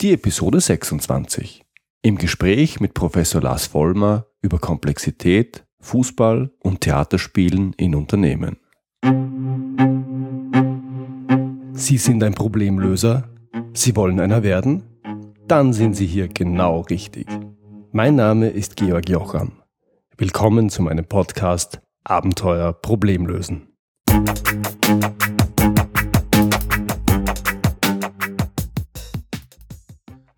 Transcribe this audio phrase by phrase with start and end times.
[0.00, 1.64] Die Episode 26.
[2.02, 8.58] Im Gespräch mit Professor Lars Vollmer über Komplexität, Fußball und Theaterspielen in Unternehmen.
[11.72, 13.28] Sie sind ein Problemlöser?
[13.72, 14.84] Sie wollen einer werden?
[15.48, 17.26] Dann sind Sie hier genau richtig.
[17.90, 19.50] Mein Name ist Georg Jocham.
[20.16, 23.66] Willkommen zu meinem Podcast Abenteuer Problemlösen.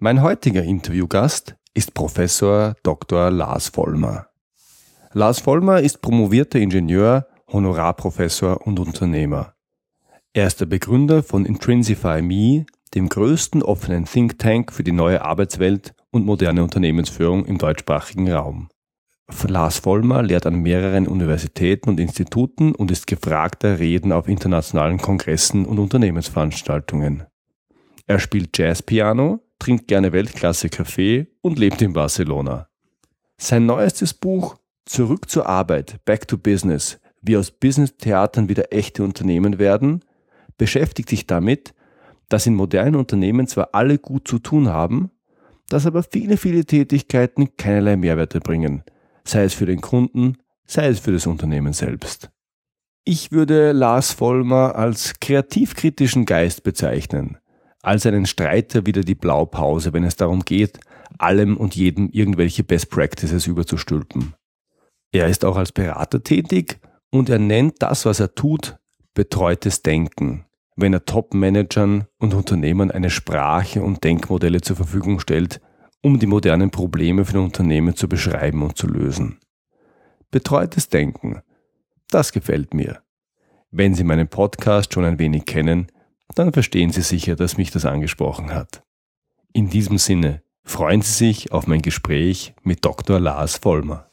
[0.02, 3.30] Mein heutiger Interviewgast ist Professor Dr.
[3.30, 4.28] Lars Vollmer.
[5.12, 9.52] Lars Vollmer ist promovierter Ingenieur, Honorarprofessor und Unternehmer.
[10.32, 12.64] Er ist der Begründer von Intrinsify Me,
[12.94, 18.70] dem größten offenen Think Tank für die neue Arbeitswelt und moderne Unternehmensführung im deutschsprachigen Raum.
[19.46, 25.66] Lars Vollmer lehrt an mehreren Universitäten und Instituten und ist gefragter Reden auf internationalen Kongressen
[25.66, 27.24] und Unternehmensveranstaltungen.
[28.06, 32.68] Er spielt Jazzpiano, trinkt gerne Weltklasse-Kaffee und lebt in Barcelona.
[33.38, 39.60] Sein neuestes Buch Zurück zur Arbeit, Back to Business, wie aus Business-Theatern wieder echte Unternehmen
[39.60, 40.04] werden,
[40.58, 41.74] beschäftigt sich damit,
[42.28, 45.10] dass in modernen Unternehmen zwar alle gut zu tun haben,
[45.68, 48.82] dass aber viele, viele Tätigkeiten keinerlei Mehrwerte bringen,
[49.24, 52.30] sei es für den Kunden, sei es für das Unternehmen selbst.
[53.04, 57.38] Ich würde Lars Vollmer als kreativkritischen Geist bezeichnen,
[57.82, 60.80] als einen Streiter wieder die Blaupause, wenn es darum geht,
[61.18, 64.34] allem und jedem irgendwelche Best Practices überzustülpen.
[65.12, 66.78] Er ist auch als Berater tätig
[67.10, 68.78] und er nennt das, was er tut,
[69.14, 70.44] betreutes Denken,
[70.76, 75.60] wenn er Top-Managern und Unternehmern eine Sprache und Denkmodelle zur Verfügung stellt,
[76.02, 79.40] um die modernen Probleme für ein Unternehmen zu beschreiben und zu lösen.
[80.30, 81.42] Betreutes Denken,
[82.10, 83.02] das gefällt mir.
[83.72, 85.88] Wenn Sie meinen Podcast schon ein wenig kennen,
[86.34, 88.82] dann verstehen Sie sicher, dass mich das angesprochen hat.
[89.52, 93.18] In diesem Sinne freuen Sie sich auf mein Gespräch mit Dr.
[93.18, 94.10] Lars Vollmer.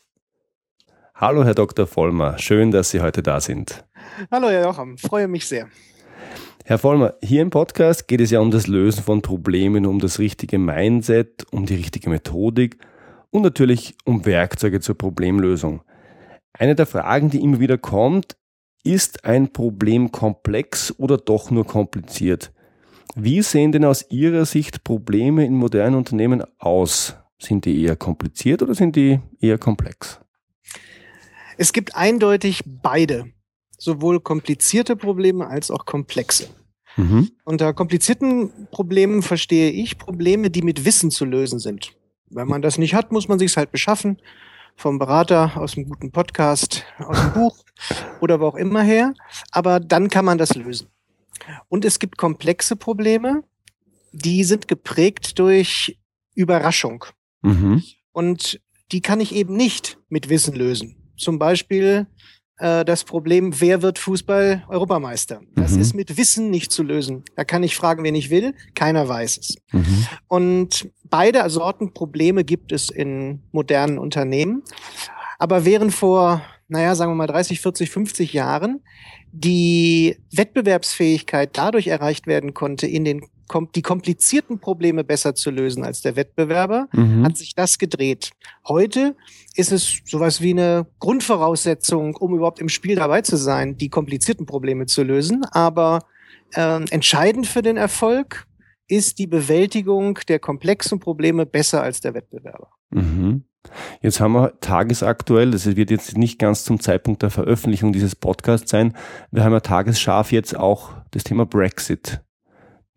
[1.16, 1.88] Hallo, Herr Dr.
[1.88, 3.86] Vollmer, schön, dass Sie heute da sind.
[4.32, 5.68] Hallo, Herr Jocham, freue mich sehr.
[6.64, 10.20] Herr Vollmer, hier im Podcast geht es ja um das Lösen von Problemen, um das
[10.20, 12.78] richtige Mindset, um die richtige Methodik
[13.30, 15.82] und natürlich um Werkzeuge zur Problemlösung.
[16.54, 18.36] Eine der Fragen, die immer wieder kommt,
[18.88, 22.54] ist ein Problem komplex oder doch nur kompliziert?
[23.16, 27.16] Wie sehen denn aus Ihrer Sicht Probleme in modernen Unternehmen aus?
[27.40, 30.20] Sind die eher kompliziert oder sind die eher komplex?
[31.58, 33.26] Es gibt eindeutig beide,
[33.78, 36.48] sowohl komplizierte Probleme als auch komplexe.
[36.96, 37.32] Mhm.
[37.44, 41.94] Unter komplizierten Problemen verstehe ich Probleme, die mit Wissen zu lösen sind.
[42.30, 44.18] Wenn man das nicht hat, muss man sich halt beschaffen
[44.78, 47.58] vom Berater, aus einem guten Podcast, aus dem Buch
[48.22, 49.14] oder wo auch immer her.
[49.52, 50.88] Aber dann kann man das lösen.
[51.68, 53.44] Und es gibt komplexe Probleme,
[54.12, 55.98] die sind geprägt durch
[56.36, 57.06] Überraschung.
[57.42, 57.84] Mhm.
[58.12, 58.62] Und
[58.92, 60.96] die kann ich eben nicht mit Wissen lösen.
[61.18, 62.06] Zum Beispiel
[62.58, 65.42] äh, das Problem, wer wird Fußball-Europameister?
[65.56, 65.82] Das mhm.
[65.82, 67.24] ist mit Wissen nicht zu lösen.
[67.36, 68.54] Da kann ich fragen, wen ich will.
[68.76, 69.56] Keiner weiß es.
[69.72, 70.08] Mhm.
[70.28, 74.64] Und beide Sorten Probleme gibt es in modernen Unternehmen.
[75.40, 78.82] Aber während vor, naja, sagen wir mal 30, 40, 50 Jahren
[79.32, 83.22] die Wettbewerbsfähigkeit dadurch erreicht werden konnte, in den
[83.76, 87.24] die komplizierten Probleme besser zu lösen als der Wettbewerber, mhm.
[87.24, 88.32] hat sich das gedreht.
[88.68, 89.16] Heute
[89.56, 94.46] ist es sowas wie eine Grundvoraussetzung, um überhaupt im Spiel dabei zu sein, die komplizierten
[94.46, 95.46] Probleme zu lösen.
[95.52, 96.06] Aber
[96.54, 98.48] äh, entscheidend für den Erfolg
[98.88, 102.70] ist die Bewältigung der komplexen Probleme besser als der Wettbewerber.
[102.92, 103.44] Mhm.
[104.02, 108.72] Jetzt haben wir tagesaktuell, das wird jetzt nicht ganz zum Zeitpunkt der Veröffentlichung dieses Podcasts
[108.72, 108.96] sein,
[109.32, 112.22] wir haben ja tagesscharf jetzt auch das Thema Brexit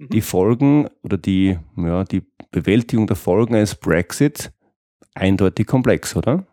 [0.08, 0.22] die mhm.
[0.22, 4.52] Folgen oder die, ja, die Bewältigung der Folgen eines Brexit
[5.14, 6.46] eindeutig komplex, oder?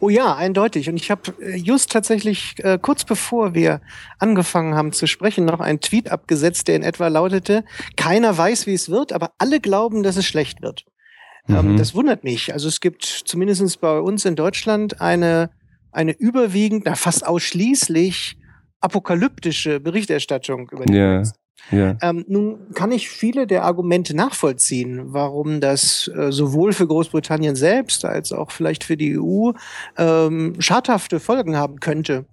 [0.00, 0.88] Oh ja, eindeutig.
[0.88, 3.82] Und ich habe äh, just tatsächlich äh, kurz bevor wir
[4.18, 7.64] angefangen haben zu sprechen, noch einen Tweet abgesetzt, der in etwa lautete,
[7.96, 10.86] keiner weiß, wie es wird, aber alle glauben, dass es schlecht wird.
[11.48, 11.76] Ähm, mhm.
[11.76, 12.52] das wundert mich.
[12.52, 15.50] Also es gibt zumindest bei uns in Deutschland eine,
[15.92, 18.38] eine überwiegend, na, fast ausschließlich
[18.80, 21.22] apokalyptische Berichterstattung über die ja.
[21.70, 21.96] Ja.
[22.00, 28.04] Ähm, nun kann ich viele der Argumente nachvollziehen, warum das äh, sowohl für Großbritannien selbst
[28.04, 29.52] als auch vielleicht für die EU
[29.96, 32.24] ähm, schadhafte Folgen haben könnte.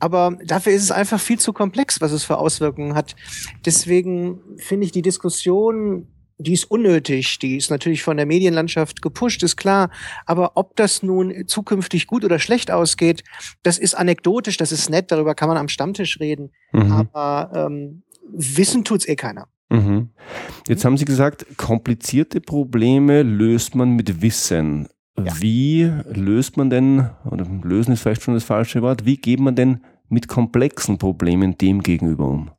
[0.00, 3.14] Aber dafür ist es einfach viel zu komplex, was es für Auswirkungen hat.
[3.64, 6.08] Deswegen finde ich die Diskussion
[6.42, 9.90] die ist unnötig, die ist natürlich von der Medienlandschaft gepusht, ist klar.
[10.26, 13.22] Aber ob das nun zukünftig gut oder schlecht ausgeht,
[13.62, 16.50] das ist anekdotisch, das ist nett, darüber kann man am Stammtisch reden.
[16.72, 16.92] Mhm.
[16.92, 18.02] Aber ähm,
[18.32, 19.48] wissen tut's eh keiner.
[19.70, 20.10] Mhm.
[20.68, 24.88] Jetzt haben Sie gesagt, komplizierte Probleme löst man mit Wissen.
[25.18, 25.40] Ja.
[25.40, 29.54] Wie löst man denn, oder lösen ist vielleicht schon das falsche Wort, wie geht man
[29.54, 32.50] denn mit komplexen Problemen dem gegenüber um?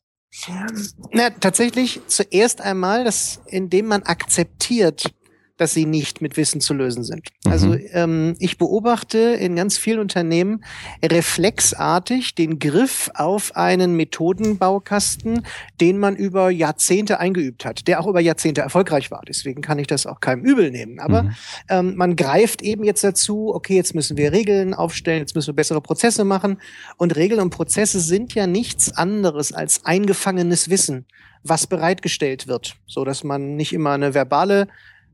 [1.11, 5.13] Na, tatsächlich zuerst einmal, dass, indem man akzeptiert,
[5.57, 7.29] dass sie nicht mit Wissen zu lösen sind.
[7.45, 7.51] Mhm.
[7.51, 10.63] Also ähm, ich beobachte in ganz vielen Unternehmen
[11.03, 15.45] reflexartig den Griff auf einen Methodenbaukasten,
[15.79, 19.21] den man über Jahrzehnte eingeübt hat, der auch über Jahrzehnte erfolgreich war.
[19.27, 20.99] Deswegen kann ich das auch keinem übel nehmen.
[20.99, 21.35] Aber mhm.
[21.69, 25.55] ähm, man greift eben jetzt dazu, okay, jetzt müssen wir Regeln aufstellen, jetzt müssen wir
[25.55, 26.59] bessere Prozesse machen.
[26.97, 31.05] Und Regeln und Prozesse sind ja nichts anderes als eingefangenes Wissen
[31.43, 34.67] was bereitgestellt wird, so dass man nicht immer eine verbale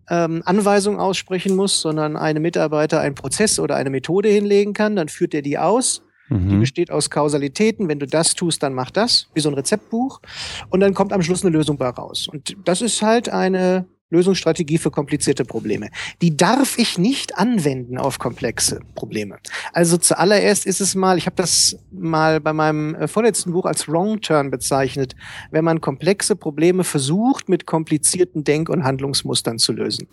[0.10, 5.10] ähm, Anweisung aussprechen muss, sondern eine Mitarbeiter einen Prozess oder eine Methode hinlegen kann, dann
[5.10, 6.02] führt er die aus.
[6.30, 6.50] Mhm.
[6.50, 7.88] Die besteht aus Kausalitäten.
[7.88, 10.22] Wenn du das tust, dann mach das, wie so ein Rezeptbuch.
[10.70, 12.28] Und dann kommt am Schluss eine Lösung bei raus.
[12.32, 15.90] Und das ist halt eine Lösungsstrategie für komplizierte Probleme.
[16.22, 19.38] Die darf ich nicht anwenden auf komplexe Probleme.
[19.74, 23.88] Also zuallererst ist es mal, ich habe das mal bei meinem äh, vorletzten Buch als
[23.88, 25.16] Wrong Turn bezeichnet,
[25.52, 30.08] wenn man komplexe Probleme versucht, mit komplizierten Denk- und Handlungsmustern zu lösen.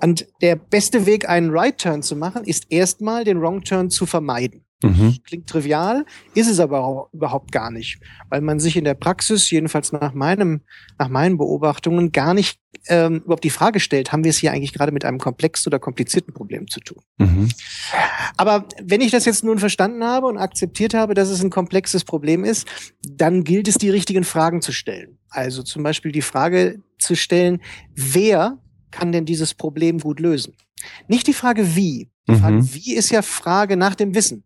[0.00, 4.06] Und der beste Weg, einen Right Turn zu machen, ist erstmal den Wrong Turn zu
[4.06, 4.64] vermeiden.
[4.82, 5.18] Mhm.
[5.24, 8.00] Klingt trivial, ist es aber auch überhaupt gar nicht,
[8.30, 10.62] weil man sich in der Praxis, jedenfalls nach meinem,
[10.98, 14.72] nach meinen Beobachtungen, gar nicht ähm, überhaupt die Frage stellt, haben wir es hier eigentlich
[14.72, 17.02] gerade mit einem komplexen oder komplizierten Problem zu tun.
[17.18, 17.50] Mhm.
[18.36, 22.04] Aber wenn ich das jetzt nun verstanden habe und akzeptiert habe, dass es ein komplexes
[22.04, 22.66] Problem ist,
[23.06, 25.18] dann gilt es, die richtigen Fragen zu stellen.
[25.28, 27.60] Also zum Beispiel die Frage zu stellen,
[27.94, 28.58] wer
[28.90, 30.54] kann denn dieses Problem gut lösen?
[31.06, 32.10] Nicht die Frage wie.
[32.28, 32.74] Die Frage mhm.
[32.74, 34.44] wie ist ja Frage nach dem Wissen.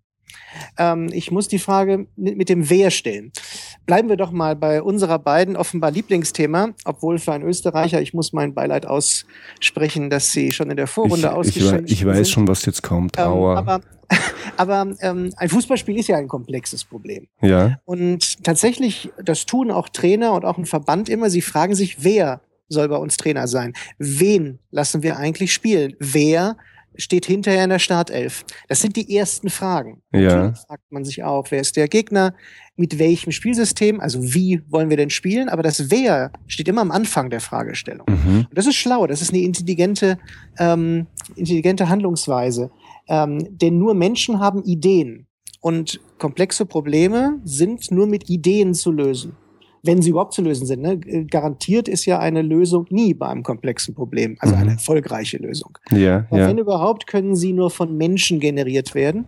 [0.79, 3.33] Ähm, ich muss die Frage mit, mit dem Wer stellen.
[3.87, 8.33] Bleiben wir doch mal bei unserer beiden offenbar Lieblingsthema, obwohl für einen Österreicher, ich muss
[8.33, 11.91] mein Beileid aussprechen, dass sie schon in der Vorrunde ausgeschieden sind.
[11.91, 13.19] Ich, weiß schon, was jetzt kommt.
[13.19, 13.81] Ähm, aber
[14.57, 17.27] aber ähm, ein Fußballspiel ist ja ein komplexes Problem.
[17.41, 17.79] Ja.
[17.85, 22.41] Und tatsächlich, das tun auch Trainer und auch ein Verband immer, sie fragen sich, wer
[22.69, 23.75] soll bei uns Trainer sein?
[23.99, 25.95] Wen lassen wir eigentlich spielen?
[25.99, 26.57] Wer
[26.97, 28.45] steht hinterher in der Startelf?
[28.69, 30.03] Das sind die ersten Fragen.
[30.13, 30.21] Ja.
[30.21, 32.35] Natürlich fragt man sich auch, wer ist der Gegner?
[32.77, 34.01] Mit welchem Spielsystem?
[34.01, 35.49] Also wie wollen wir denn spielen?
[35.49, 38.07] Aber das Wer steht immer am Anfang der Fragestellung.
[38.09, 38.47] Mhm.
[38.49, 39.07] Und das ist schlau.
[39.07, 40.19] Das ist eine intelligente,
[40.59, 41.07] ähm,
[41.37, 42.71] intelligente Handlungsweise.
[43.09, 45.27] Ähm, denn nur Menschen haben Ideen.
[45.61, 49.37] Und komplexe Probleme sind nur mit Ideen zu lösen
[49.85, 50.83] wenn sie überhaupt zu lösen sind.
[50.83, 50.99] Ne?
[51.27, 54.63] Garantiert ist ja eine Lösung nie bei einem komplexen Problem, also mhm.
[54.63, 55.79] eine erfolgreiche Lösung.
[55.91, 56.27] Ja, ja.
[56.31, 59.27] Wenn überhaupt, können sie nur von Menschen generiert werden,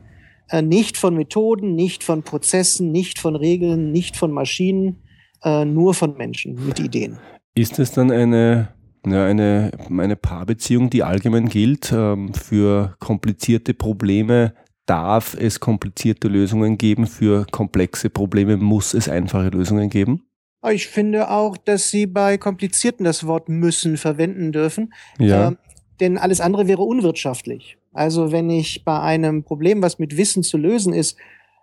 [0.49, 5.03] äh, nicht von Methoden, nicht von Prozessen, nicht von Regeln, nicht von Maschinen,
[5.45, 7.19] äh, nur von Menschen mit Ideen.
[7.55, 8.69] Ist es dann eine
[9.07, 14.53] ja, eine, eine Paarbeziehung, die allgemein gilt ähm, für komplizierte Probleme.
[14.85, 17.07] Darf es komplizierte Lösungen geben?
[17.07, 20.23] Für komplexe Probleme muss es einfache Lösungen geben?
[20.71, 24.93] Ich finde auch, dass Sie bei Komplizierten das Wort müssen verwenden dürfen.
[25.19, 25.51] Ja.
[25.51, 25.57] Äh,
[26.01, 27.79] denn alles andere wäre unwirtschaftlich.
[27.93, 31.17] Also wenn ich bei einem Problem, was mit Wissen zu lösen ist,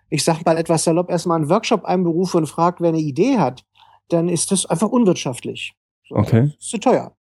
[0.10, 3.64] ich sag mal etwas salopp, erstmal einen Workshop einberufe und frage, wer eine Idee hat,
[4.10, 5.76] dann ist das einfach unwirtschaftlich.
[6.10, 6.52] Okay.
[6.58, 7.16] Ist zu teuer.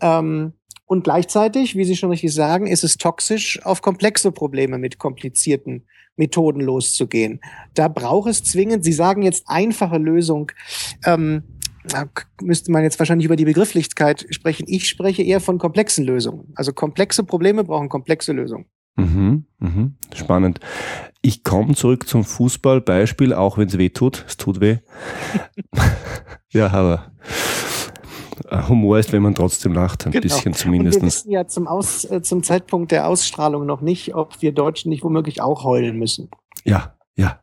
[0.00, 0.54] Ähm,
[0.86, 5.86] und gleichzeitig, wie Sie schon richtig sagen, ist es toxisch, auf komplexe Probleme mit komplizierten
[6.16, 7.40] Methoden loszugehen.
[7.74, 10.52] Da braucht es zwingend, Sie sagen jetzt einfache Lösung,
[11.04, 11.42] ähm,
[11.84, 12.08] da
[12.40, 14.64] müsste man jetzt wahrscheinlich über die Begrifflichkeit sprechen.
[14.68, 16.52] Ich spreche eher von komplexen Lösungen.
[16.54, 18.66] Also komplexe Probleme brauchen komplexe Lösungen.
[18.96, 20.60] Mhm, mhm, spannend.
[21.22, 24.24] Ich komme zurück zum Fußballbeispiel, auch wenn es weh tut.
[24.28, 24.78] Es tut weh.
[26.50, 27.12] ja, aber
[28.68, 30.22] Humor ist, wenn man trotzdem lacht, ein genau.
[30.22, 30.96] bisschen zumindest.
[30.96, 34.52] Und wir wissen ja zum, Aus, äh, zum Zeitpunkt der Ausstrahlung noch nicht, ob wir
[34.52, 36.30] Deutschen nicht womöglich auch heulen müssen.
[36.64, 37.40] Ja, ja.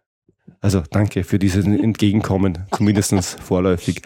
[0.62, 4.02] Also danke für dieses Entgegenkommen, zumindest vorläufig.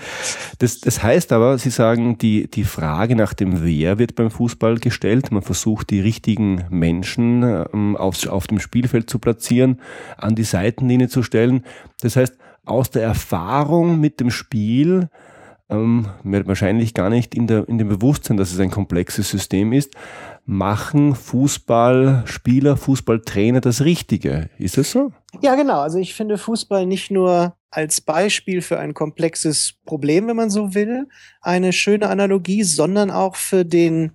[0.59, 4.77] Das, das heißt aber, Sie sagen, die, die Frage nach dem Wer wird beim Fußball
[4.77, 5.31] gestellt.
[5.31, 9.81] Man versucht, die richtigen Menschen ähm, auf, auf dem Spielfeld zu platzieren,
[10.17, 11.63] an die Seitenlinie zu stellen.
[12.01, 15.09] Das heißt, aus der Erfahrung mit dem Spiel
[15.73, 19.93] ähm, wahrscheinlich gar nicht in, der, in dem Bewusstsein, dass es ein komplexes System ist,
[20.45, 24.49] machen Fußballspieler, Fußballtrainer das Richtige.
[24.59, 25.11] Ist das so?
[25.41, 25.79] Ja, genau.
[25.81, 30.75] Also ich finde Fußball nicht nur als Beispiel für ein komplexes Problem, wenn man so
[30.75, 31.07] will,
[31.41, 34.11] eine schöne Analogie, sondern auch für den,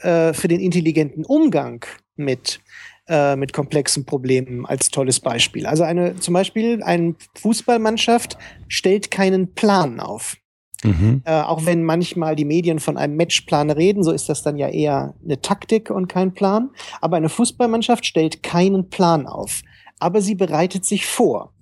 [0.00, 1.84] äh, für den intelligenten Umgang
[2.16, 2.60] mit
[3.08, 5.66] äh, mit komplexen Problemen als tolles Beispiel.
[5.66, 8.38] Also eine, zum Beispiel eine Fußballmannschaft
[8.68, 10.36] stellt keinen Plan auf.
[10.84, 11.22] Mhm.
[11.24, 14.68] Äh, auch wenn manchmal die Medien von einem Matchplan reden, so ist das dann ja
[14.68, 16.70] eher eine Taktik und kein Plan.
[17.00, 19.62] Aber eine Fußballmannschaft stellt keinen Plan auf.
[19.98, 21.52] Aber sie bereitet sich vor.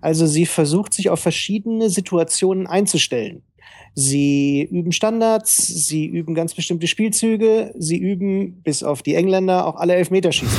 [0.00, 3.42] Also sie versucht sich auf verschiedene Situationen einzustellen.
[3.94, 9.76] Sie üben Standards, sie üben ganz bestimmte Spielzüge, sie üben bis auf die Engländer auch
[9.76, 10.58] alle Elfmeterschießen.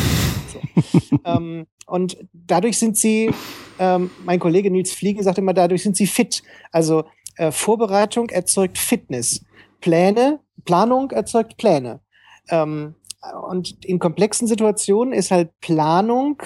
[0.53, 1.19] So.
[1.25, 3.29] ähm, und dadurch sind sie,
[3.77, 6.43] ähm, mein Kollege Nils Fliegen sagt immer, dadurch sind sie fit.
[6.71, 7.03] Also
[7.37, 9.43] äh, Vorbereitung erzeugt Fitness.
[9.81, 12.01] Pläne, Planung erzeugt Pläne.
[12.49, 12.95] Ähm,
[13.49, 16.41] und in komplexen Situationen ist halt Planung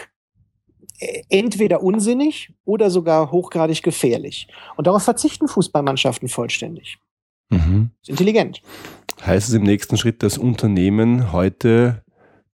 [1.29, 4.47] entweder unsinnig oder sogar hochgradig gefährlich.
[4.75, 6.97] Und darauf verzichten Fußballmannschaften vollständig.
[7.49, 7.91] Mhm.
[8.01, 8.61] Ist intelligent.
[9.25, 12.03] Heißt es im nächsten Schritt, dass Unternehmen heute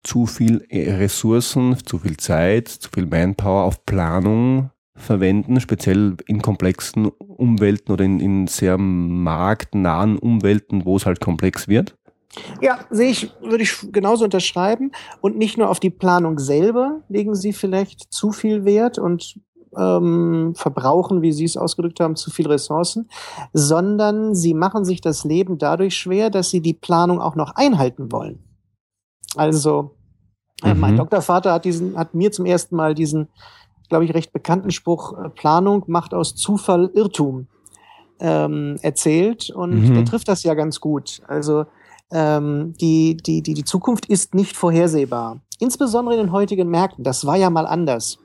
[0.03, 7.07] zu viel Ressourcen, zu viel Zeit, zu viel Manpower auf Planung verwenden, speziell in komplexen
[7.07, 11.95] Umwelten oder in, in sehr marktnahen Umwelten, wo es halt komplex wird?
[12.61, 14.91] Ja, sehe ich, würde ich genauso unterschreiben.
[15.21, 19.39] Und nicht nur auf die Planung selber legen sie vielleicht zu viel Wert und
[19.77, 23.09] ähm, verbrauchen, wie Sie es ausgedrückt haben, zu viel Ressourcen,
[23.53, 28.11] sondern sie machen sich das Leben dadurch schwer, dass sie die Planung auch noch einhalten
[28.11, 28.43] wollen.
[29.35, 29.95] Also,
[30.63, 30.79] äh, mhm.
[30.79, 33.29] mein Doktorvater hat diesen, hat mir zum ersten Mal diesen,
[33.89, 37.47] glaube ich, recht bekannten Spruch, äh, Planung macht aus Zufall Irrtum
[38.19, 39.93] ähm, erzählt und mhm.
[39.93, 41.21] der trifft das ja ganz gut.
[41.27, 41.65] Also
[42.11, 45.41] ähm, die, die, die, die Zukunft ist nicht vorhersehbar.
[45.59, 47.03] Insbesondere in den heutigen Märkten.
[47.03, 48.19] Das war ja mal anders.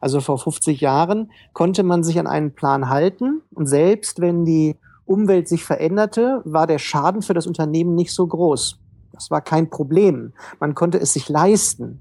[0.00, 4.76] Also vor 50 Jahren konnte man sich an einen Plan halten und selbst wenn die
[5.06, 8.78] Umwelt sich veränderte, war der Schaden für das Unternehmen nicht so groß.
[9.12, 10.32] Das war kein Problem.
[10.60, 12.00] Man konnte es sich leisten.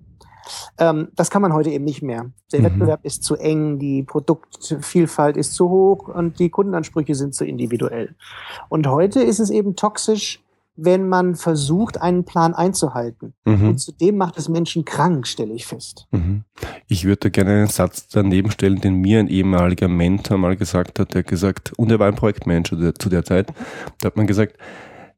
[0.77, 2.31] Ähm, das kann man heute eben nicht mehr.
[2.51, 2.65] Der mhm.
[2.65, 8.15] Wettbewerb ist zu eng, die Produktvielfalt ist zu hoch und die Kundenansprüche sind zu individuell.
[8.69, 10.43] Und heute ist es eben toxisch,
[10.75, 13.33] wenn man versucht, einen Plan einzuhalten.
[13.45, 13.69] Mhm.
[13.69, 16.07] Und zudem macht es Menschen krank, stelle ich fest.
[16.11, 16.43] Mhm.
[16.87, 21.13] Ich würde gerne einen Satz daneben stellen, den mir ein ehemaliger Mentor mal gesagt hat.
[21.13, 23.53] Der gesagt, und er war ein Projektmanager zu der Zeit,
[24.01, 24.57] da hat man gesagt,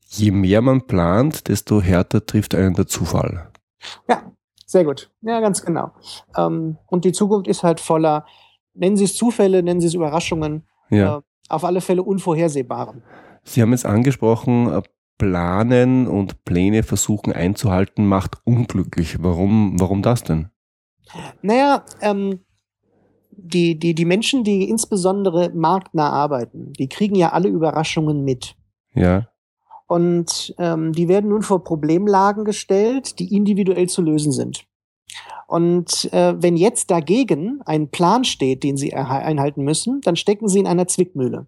[0.08, 3.50] je mehr man plant, desto härter trifft einen der Zufall.
[4.10, 4.24] Ja,
[4.76, 5.10] sehr gut.
[5.22, 5.92] Ja, ganz genau.
[6.36, 8.26] Ähm, und die Zukunft ist halt voller,
[8.74, 11.20] nennen Sie es Zufälle, nennen Sie es Überraschungen, ja.
[11.20, 13.02] Äh, auf alle Fälle unvorhersehbaren.
[13.46, 14.82] Sie haben es angesprochen, äh,
[15.18, 19.24] planen und Pläne versuchen einzuhalten, macht unglücklich.
[19.24, 20.50] Warum, warum das denn?
[21.42, 22.42] Naja, ähm,
[23.32, 28.58] die, die, die Menschen, die insbesondere marktnah arbeiten, die kriegen ja alle Überraschungen mit.
[28.94, 29.30] Ja.
[29.88, 34.66] Und ähm, die werden nun vor Problemlagen gestellt, die individuell zu lösen sind.
[35.48, 40.60] Und äh, wenn jetzt dagegen ein Plan steht, den sie einhalten müssen, dann stecken sie
[40.60, 41.46] in einer Zwickmühle.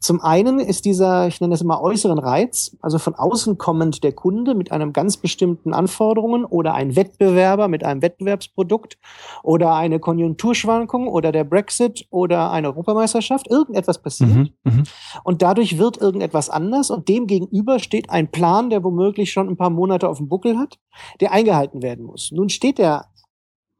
[0.00, 4.12] Zum einen ist dieser, ich nenne das immer äußeren Reiz, also von außen kommend der
[4.12, 8.98] Kunde mit einem ganz bestimmten Anforderungen oder ein Wettbewerber mit einem Wettbewerbsprodukt
[9.42, 14.84] oder eine Konjunkturschwankung oder der Brexit oder eine Europameisterschaft, irgendetwas passiert mhm, mhm,
[15.22, 19.58] und dadurch wird irgendetwas anders und dem gegenüber steht ein Plan, der womöglich schon ein
[19.58, 20.78] paar Monate auf dem Buckel hat,
[21.20, 22.32] der eingehalten werden muss.
[22.32, 23.04] Nun steht der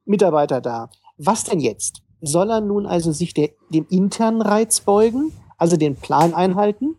[0.04, 0.90] Mitarbeiter da.
[1.16, 2.02] Was denn jetzt?
[2.20, 5.32] Soll er nun also sich der, dem internen Reiz beugen?
[5.60, 6.96] Also den Plan einhalten.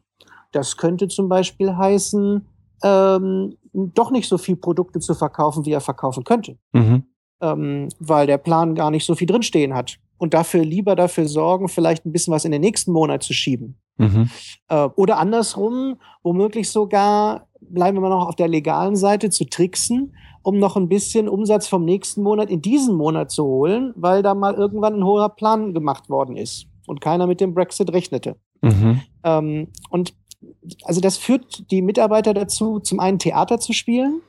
[0.51, 2.45] Das könnte zum Beispiel heißen,
[2.83, 6.57] ähm, doch nicht so viel Produkte zu verkaufen, wie er verkaufen könnte.
[6.71, 7.05] Mhm.
[7.41, 9.97] Ähm, weil der Plan gar nicht so viel drinstehen hat.
[10.17, 13.79] Und dafür lieber dafür sorgen, vielleicht ein bisschen was in den nächsten Monat zu schieben.
[13.97, 14.29] Mhm.
[14.67, 20.15] Äh, oder andersrum, womöglich sogar, bleiben wir mal noch auf der legalen Seite, zu tricksen,
[20.43, 24.35] um noch ein bisschen Umsatz vom nächsten Monat in diesen Monat zu holen, weil da
[24.35, 28.35] mal irgendwann ein hoher Plan gemacht worden ist und keiner mit dem Brexit rechnete.
[28.61, 29.01] Mhm.
[29.23, 30.13] Ähm, und
[30.83, 34.21] also das führt die Mitarbeiter dazu, zum einen Theater zu spielen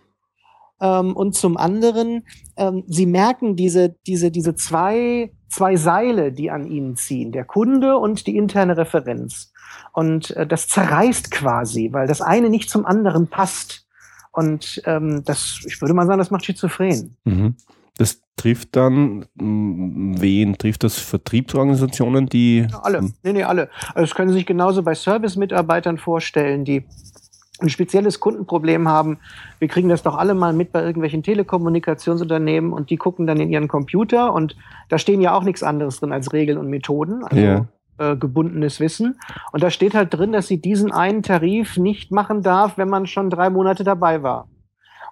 [0.80, 2.24] ähm, und zum anderen,
[2.56, 7.96] ähm, sie merken diese, diese, diese zwei, zwei Seile, die an ihnen ziehen, der Kunde
[7.96, 9.52] und die interne Referenz.
[9.92, 13.86] Und äh, das zerreißt quasi, weil das eine nicht zum anderen passt.
[14.32, 17.16] Und ähm, das, ich würde mal sagen, das macht schizophren.
[17.24, 17.56] Mhm.
[17.98, 22.66] Das trifft dann, wen trifft das Vertriebsorganisationen, die.
[22.70, 23.68] Ja, alle, nee, nee, alle.
[23.88, 26.84] Also das können Sie sich genauso bei Service-Mitarbeitern vorstellen, die
[27.62, 29.18] ein spezielles Kundenproblem haben.
[29.58, 33.50] Wir kriegen das doch alle mal mit bei irgendwelchen Telekommunikationsunternehmen und die gucken dann in
[33.50, 34.56] ihren Computer und
[34.88, 37.66] da stehen ja auch nichts anderes drin als Regeln und Methoden, also ja.
[37.98, 39.18] äh, gebundenes Wissen.
[39.52, 43.06] Und da steht halt drin, dass sie diesen einen Tarif nicht machen darf, wenn man
[43.06, 44.48] schon drei Monate dabei war.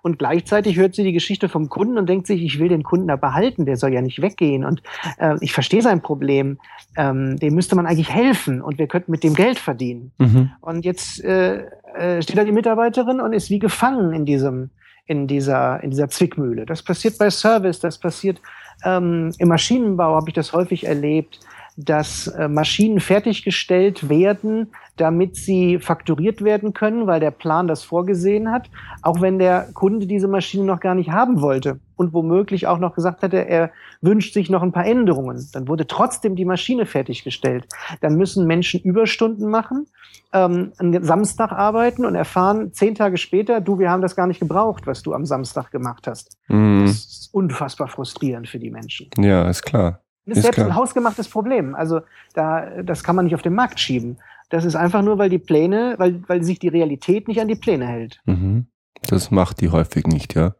[0.03, 3.09] Und gleichzeitig hört sie die Geschichte vom Kunden und denkt sich, ich will den Kunden
[3.09, 4.65] da behalten, der soll ja nicht weggehen.
[4.65, 4.83] Und
[5.19, 6.59] äh, ich verstehe sein Problem.
[6.97, 10.13] Ähm, dem müsste man eigentlich helfen und wir könnten mit dem Geld verdienen.
[10.19, 10.51] Mhm.
[10.61, 11.65] Und jetzt äh,
[11.95, 14.71] äh, steht da die Mitarbeiterin und ist wie gefangen in diesem
[15.07, 16.67] in dieser in dieser Zwickmühle.
[16.67, 18.41] Das passiert bei Service, das passiert
[18.85, 21.41] ähm, im Maschinenbau habe ich das häufig erlebt
[21.85, 28.51] dass äh, Maschinen fertiggestellt werden, damit sie fakturiert werden können, weil der Plan das vorgesehen
[28.51, 28.71] hat,
[29.03, 32.95] auch wenn der Kunde diese Maschine noch gar nicht haben wollte und womöglich auch noch
[32.95, 33.71] gesagt hatte, er
[34.01, 35.49] wünscht sich noch ein paar Änderungen.
[35.53, 37.67] Dann wurde trotzdem die Maschine fertiggestellt.
[38.01, 39.87] Dann müssen Menschen Überstunden machen,
[40.33, 44.41] ähm, einen Samstag arbeiten und erfahren zehn Tage später, du, wir haben das gar nicht
[44.41, 46.39] gebraucht, was du am Samstag gemacht hast.
[46.49, 46.83] Mhm.
[46.87, 49.09] Das ist unfassbar frustrierend für die Menschen.
[49.19, 50.01] Ja, ist klar.
[50.27, 50.69] Das ist, selbst klar.
[50.69, 51.75] ein hausgemachtes Problem.
[51.75, 52.01] Also
[52.35, 54.19] da, das kann man nicht auf den Markt schieben.
[54.49, 57.55] Das ist einfach nur, weil die Pläne, weil, weil sich die Realität nicht an die
[57.55, 58.21] Pläne hält.
[58.27, 58.67] Mhm.
[59.09, 60.55] Das macht die häufig nicht, ja.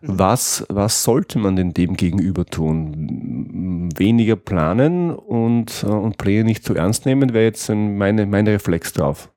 [0.00, 0.18] Mhm.
[0.18, 3.90] Was, was sollte man denn dem gegenüber tun?
[3.96, 8.92] Weniger planen und, äh, und Pläne nicht zu ernst nehmen, wäre jetzt meine, mein Reflex
[8.92, 9.32] drauf.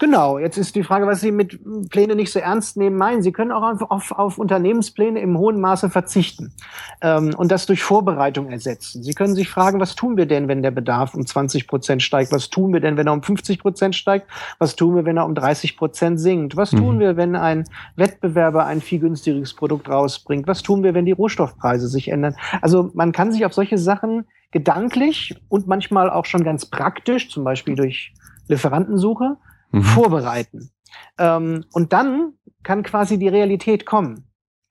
[0.00, 3.20] Genau, jetzt ist die Frage, was Sie mit Pläne nicht so ernst nehmen meinen.
[3.20, 6.54] Sie können auch auf, auf Unternehmenspläne im hohen Maße verzichten
[7.02, 9.02] ähm, und das durch Vorbereitung ersetzen.
[9.02, 12.32] Sie können sich fragen, was tun wir denn, wenn der Bedarf um 20 Prozent steigt?
[12.32, 14.26] Was tun wir denn, wenn er um 50 Prozent steigt?
[14.58, 16.56] Was tun wir, wenn er um 30 Prozent sinkt?
[16.56, 16.78] Was mhm.
[16.78, 17.64] tun wir, wenn ein
[17.96, 20.48] Wettbewerber ein viel günstigeres Produkt rausbringt?
[20.48, 22.36] Was tun wir, wenn die Rohstoffpreise sich ändern?
[22.62, 27.44] Also man kann sich auf solche Sachen gedanklich und manchmal auch schon ganz praktisch, zum
[27.44, 28.14] Beispiel durch
[28.48, 29.36] Lieferantensuche,
[29.70, 29.82] mhm.
[29.82, 30.70] vorbereiten.
[31.18, 34.26] Ähm, und dann kann quasi die Realität kommen.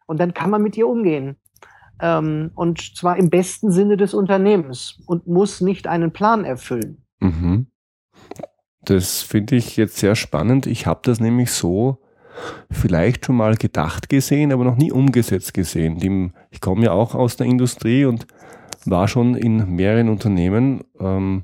[0.06, 1.38] Und dann kann man mit ihr umgehen.
[2.02, 7.04] Ähm, und zwar im besten Sinne des Unternehmens und muss nicht einen Plan erfüllen.
[7.20, 7.68] Mhm.
[8.82, 10.66] Das finde ich jetzt sehr spannend.
[10.66, 12.00] Ich habe das nämlich so
[12.72, 16.34] vielleicht schon mal gedacht gesehen, aber noch nie umgesetzt gesehen.
[16.52, 18.26] Ich komme ja auch aus der Industrie und
[18.86, 20.84] war schon in mehreren Unternehmen.
[21.00, 21.44] Ähm,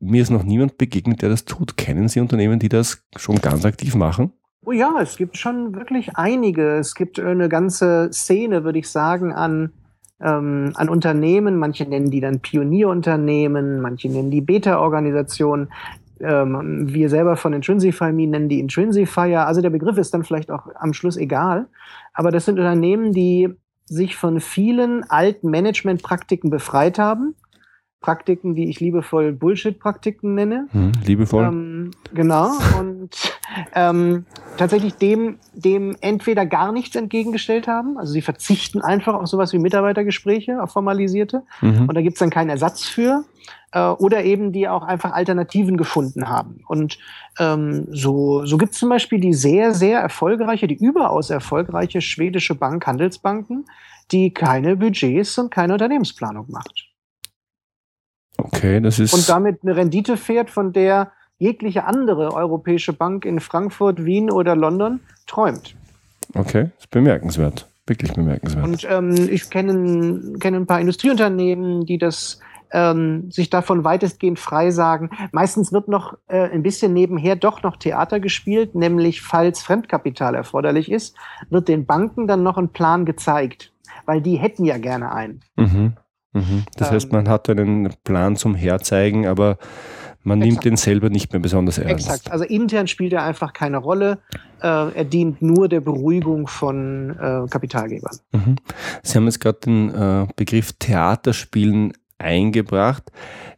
[0.00, 1.76] mir ist noch niemand begegnet, der das tut.
[1.76, 4.32] Kennen Sie Unternehmen, die das schon ganz aktiv machen?
[4.64, 6.76] Oh ja, es gibt schon wirklich einige.
[6.78, 9.72] Es gibt eine ganze Szene, würde ich sagen, an,
[10.20, 11.56] ähm, an Unternehmen.
[11.56, 15.68] Manche nennen die dann Pionierunternehmen, manche nennen die Beta-Organisationen.
[16.20, 19.46] Ähm, wir selber von Intrinsify Me nennen die Intrinsifier.
[19.46, 21.68] Also der Begriff ist dann vielleicht auch am Schluss egal.
[22.12, 23.48] Aber das sind Unternehmen, die
[23.84, 27.36] sich von vielen alten Managementpraktiken befreit haben
[28.00, 30.68] Praktiken, die ich liebevoll Bullshit-Praktiken nenne.
[30.70, 31.44] Hm, liebevoll.
[31.44, 32.50] Ähm, genau.
[32.78, 33.10] Und
[33.74, 37.98] ähm, tatsächlich dem, dem entweder gar nichts entgegengestellt haben.
[37.98, 41.42] Also sie verzichten einfach auf sowas wie Mitarbeitergespräche, auf formalisierte.
[41.60, 41.88] Mhm.
[41.88, 43.24] Und da gibt's dann keinen Ersatz für.
[43.72, 46.60] Äh, oder eben die auch einfach Alternativen gefunden haben.
[46.66, 46.98] Und
[47.38, 52.86] ähm, so, so gibt's zum Beispiel die sehr, sehr erfolgreiche, die überaus erfolgreiche schwedische Bank
[52.86, 53.64] Handelsbanken,
[54.12, 56.88] die keine Budgets und keine Unternehmensplanung macht.
[58.38, 59.14] Okay, das ist.
[59.14, 64.56] Und damit eine Rendite fährt, von der jegliche andere europäische Bank in Frankfurt, Wien oder
[64.56, 65.74] London träumt.
[66.34, 67.66] Okay, ist bemerkenswert.
[67.86, 68.64] Wirklich bemerkenswert.
[68.64, 72.40] Und ähm, ich kenne, kenne ein paar Industrieunternehmen, die das
[72.72, 75.10] ähm, sich davon weitestgehend frei sagen.
[75.30, 80.90] Meistens wird noch äh, ein bisschen nebenher doch noch Theater gespielt, nämlich falls Fremdkapital erforderlich
[80.90, 81.16] ist,
[81.48, 83.72] wird den Banken dann noch ein Plan gezeigt,
[84.04, 85.40] weil die hätten ja gerne einen.
[85.56, 85.92] Mhm.
[86.36, 86.64] Mhm.
[86.76, 89.58] Das ähm, heißt, man hat einen Plan zum Herzeigen, aber
[90.22, 90.52] man exakt.
[90.52, 92.08] nimmt den selber nicht mehr besonders ernst.
[92.08, 92.32] Exakt.
[92.32, 94.18] Also intern spielt er einfach keine Rolle.
[94.60, 98.18] Äh, er dient nur der Beruhigung von äh, Kapitalgebern.
[98.32, 98.56] Mhm.
[99.02, 103.04] Sie haben jetzt gerade den äh, Begriff Theaterspielen eingebracht.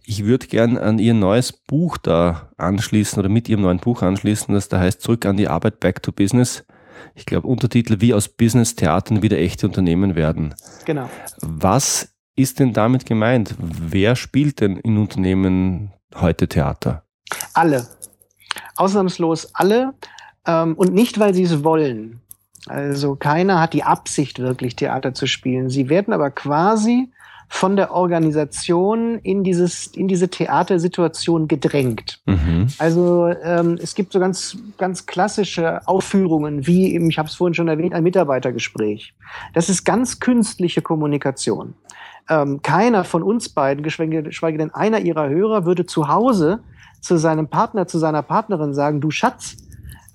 [0.04, 4.52] Ich würde gern an Ihr neues Buch da anschließen oder mit Ihrem neuen Buch anschließen,
[4.54, 6.64] das da heißt Zurück an die Arbeit, Back to Business.
[7.14, 10.54] Ich glaube, Untertitel wie aus Business-Theatern wieder echte Unternehmen werden.
[10.84, 11.08] Genau.
[11.40, 13.54] Was ist denn damit gemeint?
[13.58, 17.02] Wer spielt denn in Unternehmen heute Theater?
[17.52, 17.86] Alle.
[18.76, 19.94] Ausnahmslos alle.
[20.46, 22.20] Ähm, und nicht, weil sie es wollen.
[22.66, 25.68] Also keiner hat die Absicht, wirklich Theater zu spielen.
[25.68, 27.10] Sie werden aber quasi
[27.50, 32.20] von der Organisation in dieses in diese Theatersituation gedrängt.
[32.26, 32.66] Mhm.
[32.78, 37.54] Also ähm, es gibt so ganz ganz klassische Aufführungen wie eben, ich habe es vorhin
[37.54, 39.14] schon erwähnt ein Mitarbeitergespräch.
[39.54, 41.74] Das ist ganz künstliche Kommunikation
[42.28, 46.60] ähm, keiner von uns beiden, geschweige denn einer ihrer Hörer, würde zu Hause
[47.00, 49.56] zu seinem Partner, zu seiner Partnerin sagen, du Schatz,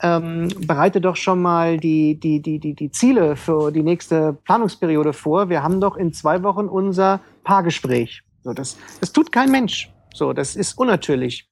[0.02, 5.13] ähm, bereite doch schon mal die, die, die, die, die Ziele für die nächste Planungsperiode
[5.13, 5.49] vor.
[5.49, 8.21] Wir haben doch in zwei Wochen unser Paargespräch.
[8.43, 9.89] So, das, das tut kein Mensch.
[10.13, 11.47] So, das ist unnatürlich.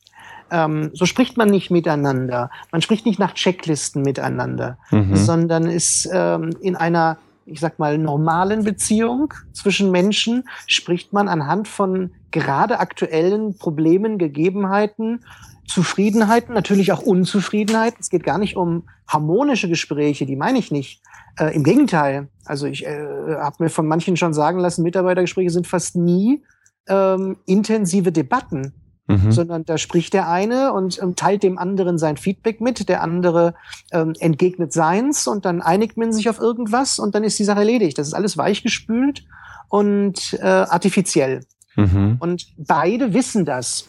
[0.51, 2.51] Ähm, so spricht man nicht miteinander.
[2.73, 5.15] Man spricht nicht nach Checklisten miteinander, mhm.
[5.15, 11.67] sondern ist ähm, in einer, ich sag mal, normalen Beziehung zwischen Menschen, spricht man anhand
[11.67, 15.23] von gerade aktuellen Problemen, Gegebenheiten,
[15.67, 17.97] Zufriedenheiten, natürlich auch Unzufriedenheiten.
[17.99, 21.01] Es geht gar nicht um harmonische Gespräche, die meine ich nicht.
[21.39, 22.27] Äh, Im Gegenteil.
[22.45, 26.43] Also ich äh, habe mir von manchen schon sagen lassen, Mitarbeitergespräche sind fast nie
[26.87, 28.73] ähm, intensive Debatten,
[29.11, 29.31] mhm.
[29.31, 33.53] sondern da spricht der eine und ähm, teilt dem anderen sein Feedback mit, der andere
[33.91, 37.59] ähm, entgegnet seins und dann einigt man sich auf irgendwas und dann ist die Sache
[37.59, 37.97] erledigt.
[37.97, 39.23] Das ist alles weichgespült
[39.69, 41.41] und äh, artifiziell.
[41.75, 42.17] Mhm.
[42.19, 43.87] Und beide wissen das.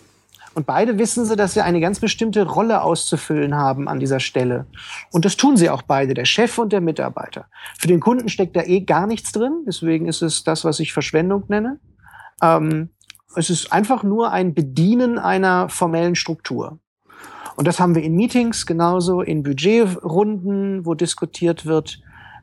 [0.55, 4.67] Und beide wissen sie, dass sie eine ganz bestimmte Rolle auszufüllen haben an dieser Stelle.
[5.11, 7.47] Und das tun sie auch beide, der Chef und der Mitarbeiter.
[7.79, 9.65] Für den Kunden steckt da eh gar nichts drin.
[9.67, 11.79] Deswegen ist es das, was ich Verschwendung nenne.
[12.43, 12.91] Ähm,
[13.37, 16.79] es ist einfach nur ein Bedienen einer formellen Struktur.
[17.57, 22.01] Und das haben wir in Meetings genauso, in Budgetrunden, wo diskutiert wird.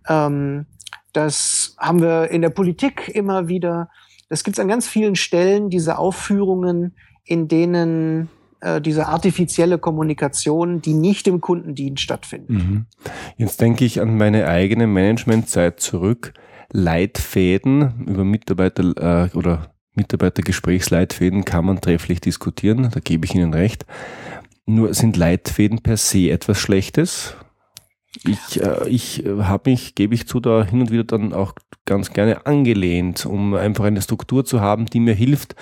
[0.08, 0.66] Ähm,
[1.14, 3.90] das haben wir in der Politik immer wieder.
[4.30, 8.30] Das gibt es an ganz vielen Stellen, diese Aufführungen, in denen
[8.62, 12.50] äh, diese artifizielle Kommunikation, die nicht im Kundendienst stattfindet.
[12.50, 12.86] Mhm.
[13.38, 16.34] Jetzt denke ich an meine eigene Managementzeit zurück.
[16.72, 23.86] Leitfäden über Mitarbeiter äh, oder Mitarbeitergesprächsleitfäden kann man trefflich diskutieren, da gebe ich Ihnen recht.
[24.66, 27.36] Nur sind Leitfäden per se etwas Schlechtes?
[28.24, 31.54] Ich, äh, ich äh, habe mich, gebe ich zu, da hin und wieder dann auch
[31.86, 35.56] ganz gerne angelehnt, um einfach eine Struktur zu haben, die mir hilft,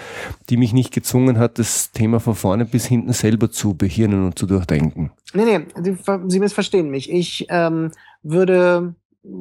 [0.49, 4.39] die mich nicht gezwungen hat, das Thema von vorne bis hinten selber zu behirnen und
[4.39, 5.11] zu durchdenken.
[5.33, 5.95] Nee, nee,
[6.27, 7.11] Sie, missverstehen mich.
[7.11, 7.91] Ich ähm,
[8.23, 8.95] würde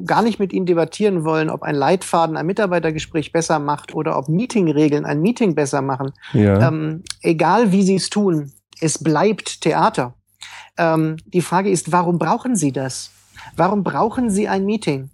[0.05, 4.29] gar nicht mit Ihnen debattieren wollen, ob ein Leitfaden ein Mitarbeitergespräch besser macht oder ob
[4.29, 6.11] Meetingregeln ein Meeting besser machen.
[6.33, 6.67] Ja.
[6.67, 10.13] Ähm, egal wie Sie es tun, es bleibt Theater.
[10.77, 13.11] Ähm, die Frage ist, warum brauchen Sie das?
[13.55, 15.09] Warum brauchen Sie ein Meeting?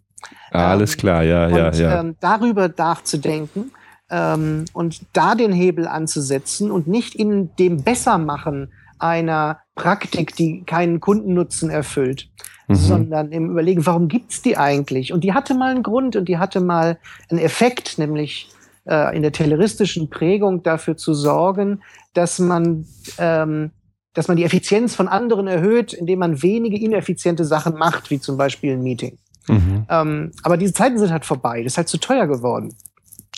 [0.52, 2.00] Ah, alles ähm, klar, ja, und, ja, ja.
[2.00, 3.72] Ähm, darüber nachzudenken
[4.10, 11.00] ähm, und da den Hebel anzusetzen und nicht in dem Bessermachen einer Praktik, die keinen
[11.00, 12.30] Kundennutzen erfüllt,
[12.68, 12.76] mhm.
[12.76, 15.14] sondern im Überlegen, warum gibt's die eigentlich?
[15.14, 16.98] Und die hatte mal einen Grund und die hatte mal
[17.30, 18.50] einen Effekt, nämlich
[18.86, 21.82] äh, in der tayloristischen Prägung dafür zu sorgen,
[22.14, 22.86] dass man
[23.18, 23.72] ähm,
[24.14, 28.38] dass man die Effizienz von anderen erhöht, indem man wenige ineffiziente Sachen macht, wie zum
[28.38, 29.18] Beispiel ein Meeting.
[29.48, 29.86] Mhm.
[29.90, 31.64] Ähm, aber diese Zeiten sind halt vorbei.
[31.64, 32.76] Das ist halt zu teuer geworden.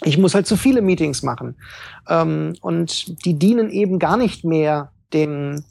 [0.03, 1.55] Ich muss halt zu viele Meetings machen.
[2.09, 5.63] Ähm, und die dienen eben gar nicht mehr dem,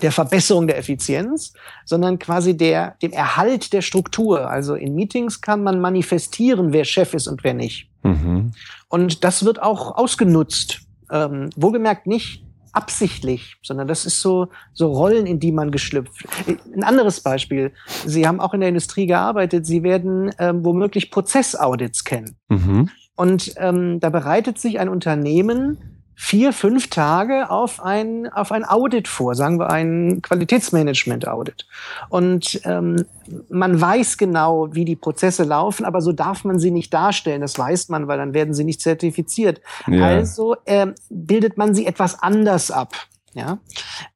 [0.00, 1.52] der Verbesserung der Effizienz,
[1.84, 4.48] sondern quasi der, dem Erhalt der Struktur.
[4.48, 7.90] Also in Meetings kann man manifestieren, wer Chef ist und wer nicht.
[8.02, 8.52] Mhm.
[8.88, 10.80] Und das wird auch ausgenutzt.
[11.10, 16.26] Ähm, wohlgemerkt nicht absichtlich, sondern das ist so, so Rollen, in die man geschlüpft.
[16.46, 17.72] Ein anderes Beispiel.
[18.04, 19.64] Sie haben auch in der Industrie gearbeitet.
[19.64, 22.36] Sie werden ähm, womöglich Prozessaudits kennen.
[22.48, 22.90] Mhm.
[23.16, 29.06] Und ähm, da bereitet sich ein Unternehmen vier, fünf Tage auf ein, auf ein Audit
[29.06, 31.66] vor, sagen wir ein Qualitätsmanagement-Audit.
[32.08, 33.04] Und ähm,
[33.50, 37.42] man weiß genau, wie die Prozesse laufen, aber so darf man sie nicht darstellen.
[37.42, 39.60] Das weiß man, weil dann werden sie nicht zertifiziert.
[39.86, 40.06] Ja.
[40.06, 42.94] Also äh, bildet man sie etwas anders ab.
[43.36, 43.58] Ja,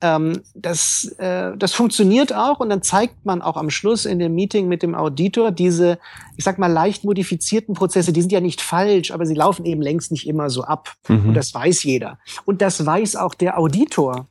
[0.01, 4.35] ähm, das, äh, das funktioniert auch und dann zeigt man auch am Schluss in dem
[4.35, 5.99] Meeting mit dem Auditor diese,
[6.39, 9.83] ich sag mal, leicht modifizierten Prozesse, die sind ja nicht falsch, aber sie laufen eben
[9.83, 10.95] längst nicht immer so ab.
[11.07, 11.29] Mhm.
[11.29, 12.19] Und das weiß jeder.
[12.47, 14.30] Und das weiß auch der Auditor.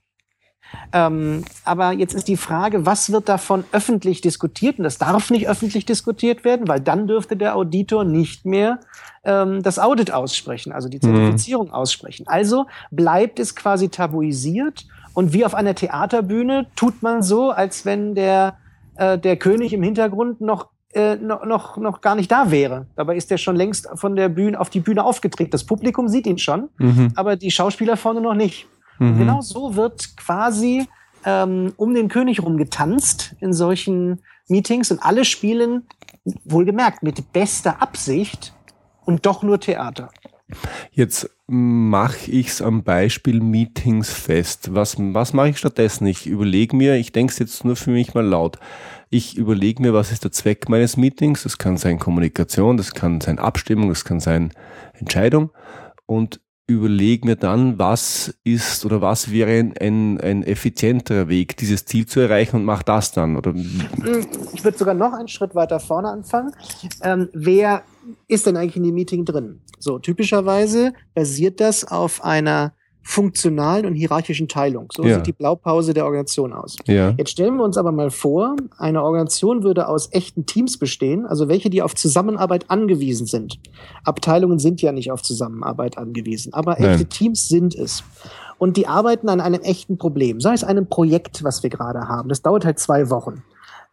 [0.91, 4.77] Ähm, aber jetzt ist die Frage, was wird davon öffentlich diskutiert?
[4.77, 8.79] Und das darf nicht öffentlich diskutiert werden, weil dann dürfte der Auditor nicht mehr
[9.23, 11.01] ähm, das Audit aussprechen, also die mhm.
[11.01, 11.73] Zertifizierung mhm.
[11.73, 12.27] aussprechen.
[12.27, 18.15] Also bleibt es quasi tabuisiert und wie auf einer Theaterbühne tut man so, als wenn
[18.15, 18.57] der,
[18.95, 22.87] äh, der König im Hintergrund noch äh, noch, noch, noch gar nicht da wäre.
[22.95, 25.51] Dabei ist er schon längst von der Bühne auf die Bühne aufgetreten.
[25.51, 27.13] Das Publikum sieht ihn schon, mhm.
[27.15, 28.67] aber die Schauspieler vorne noch nicht.
[28.99, 29.17] Mhm.
[29.17, 30.87] Genau so wird quasi
[31.25, 35.87] ähm, um den König rum getanzt in solchen Meetings und alle spielen,
[36.43, 38.53] wohlgemerkt, mit bester Absicht
[39.05, 40.09] und doch nur Theater.
[40.91, 44.73] Jetzt mache ich es am Beispiel Meetings fest.
[44.73, 46.07] Was, was mache ich stattdessen?
[46.07, 48.57] Ich überlege mir, ich denke es jetzt nur für mich mal laut.
[49.11, 51.43] Ich überlege mir, was ist der Zweck meines Meetings?
[51.43, 54.51] Das kann sein Kommunikation, das kann sein Abstimmung, das kann sein
[54.93, 55.51] Entscheidung.
[56.05, 61.85] Und überlege mir dann, was ist oder was wäre ein, ein, ein effizienterer Weg, dieses
[61.85, 63.35] Ziel zu erreichen und mache das dann.
[63.35, 63.53] Oder?
[63.53, 66.51] Hm, ich würde sogar noch einen Schritt weiter vorne anfangen.
[67.03, 67.83] Ähm, wer
[68.27, 69.61] ist denn eigentlich in dem Meeting drin?
[69.79, 74.87] So, typischerweise basiert das auf einer funktionalen und hierarchischen Teilung.
[74.93, 75.15] So ja.
[75.15, 76.75] sieht die Blaupause der Organisation aus.
[76.85, 77.13] Ja.
[77.17, 81.47] Jetzt stellen wir uns aber mal vor, eine Organisation würde aus echten Teams bestehen, also
[81.47, 83.59] welche, die auf Zusammenarbeit angewiesen sind.
[84.03, 86.91] Abteilungen sind ja nicht auf Zusammenarbeit angewiesen, aber Nein.
[86.91, 88.03] echte Teams sind es.
[88.57, 92.29] Und die arbeiten an einem echten Problem, sei es einem Projekt, was wir gerade haben.
[92.29, 93.41] Das dauert halt zwei Wochen.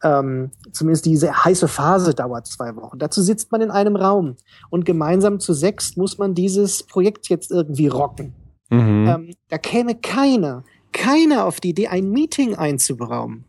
[0.03, 2.99] Ähm, zumindest diese heiße Phase dauert zwei Wochen.
[2.99, 4.35] Dazu sitzt man in einem Raum
[4.69, 8.35] und gemeinsam zu sechs muss man dieses Projekt jetzt irgendwie rocken.
[8.69, 9.07] Mhm.
[9.07, 13.46] Ähm, da käme keiner, keiner auf die Idee, ein Meeting einzuberaumen.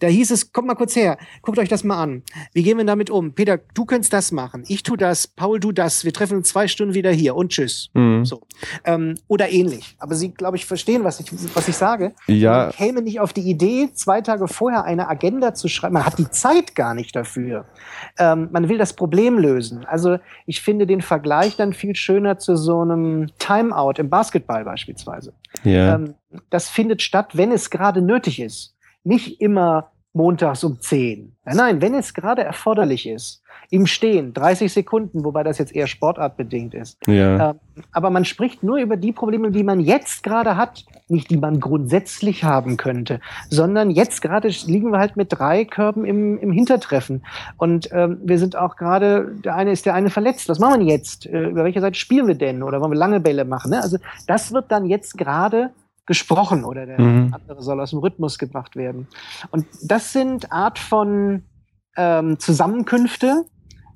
[0.00, 2.22] Da hieß es, kommt mal kurz her, guckt euch das mal an.
[2.52, 3.34] Wie gehen wir damit um?
[3.34, 4.64] Peter, du könntest das machen.
[4.66, 6.04] Ich tu das, Paul, du das.
[6.04, 7.88] Wir treffen uns zwei Stunden wieder hier und tschüss.
[7.94, 8.24] Mhm.
[8.24, 8.42] So.
[8.84, 9.96] Ähm, oder ähnlich.
[10.00, 12.14] Aber Sie, glaube ich, verstehen, was ich, was ich sage.
[12.26, 12.64] Ja.
[12.64, 15.94] Man käme nicht auf die Idee, zwei Tage vorher eine Agenda zu schreiben.
[15.94, 17.66] Man hat die Zeit gar nicht dafür.
[18.18, 19.84] Ähm, man will das Problem lösen.
[19.84, 25.32] Also ich finde den Vergleich dann viel schöner zu so einem Timeout im Basketball beispielsweise.
[25.62, 25.94] Ja.
[25.94, 26.14] Ähm,
[26.48, 31.36] das findet statt, wenn es gerade nötig ist nicht immer montags um 10.
[31.44, 36.74] Nein, wenn es gerade erforderlich ist, im Stehen, 30 Sekunden, wobei das jetzt eher sportartbedingt
[36.74, 36.98] ist.
[37.06, 37.50] Ja.
[37.50, 37.60] Ähm,
[37.92, 41.60] aber man spricht nur über die Probleme, die man jetzt gerade hat, nicht die man
[41.60, 47.24] grundsätzlich haben könnte, sondern jetzt gerade liegen wir halt mit drei Körben im, im Hintertreffen.
[47.56, 50.48] Und ähm, wir sind auch gerade, der eine ist der eine verletzt.
[50.48, 51.26] Was machen wir jetzt?
[51.26, 52.64] Äh, über welche Seite spielen wir denn?
[52.64, 53.70] Oder wollen wir lange Bälle machen?
[53.70, 53.80] Ne?
[53.80, 55.70] Also das wird dann jetzt gerade
[56.06, 57.34] gesprochen oder der mhm.
[57.34, 59.06] andere soll aus dem Rhythmus gebracht werden.
[59.50, 61.44] Und das sind Art von
[61.96, 63.44] ähm, Zusammenkünfte,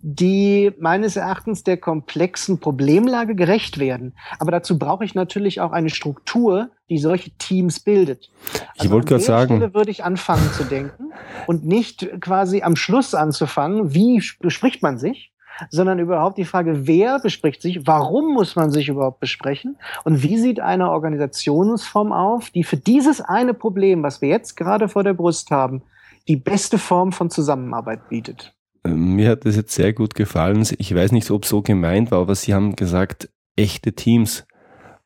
[0.06, 4.14] die meines Erachtens der komplexen Problemlage gerecht werden.
[4.38, 8.30] Aber dazu brauche ich natürlich auch eine Struktur, die solche Teams bildet.
[8.76, 11.12] Also ich wollte gerade sagen, Stelle würde ich anfangen zu denken
[11.46, 15.32] und nicht quasi am Schluss anzufangen, wie bespricht man sich,
[15.70, 20.38] sondern überhaupt die Frage, wer bespricht sich, warum muss man sich überhaupt besprechen und wie
[20.38, 25.14] sieht eine Organisationsform auf, die für dieses eine Problem, was wir jetzt gerade vor der
[25.14, 25.82] Brust haben,
[26.28, 28.54] die beste Form von Zusammenarbeit bietet.
[28.86, 30.66] Mir hat das jetzt sehr gut gefallen.
[30.78, 34.46] Ich weiß nicht, ob so gemeint war, aber Sie haben gesagt, echte Teams.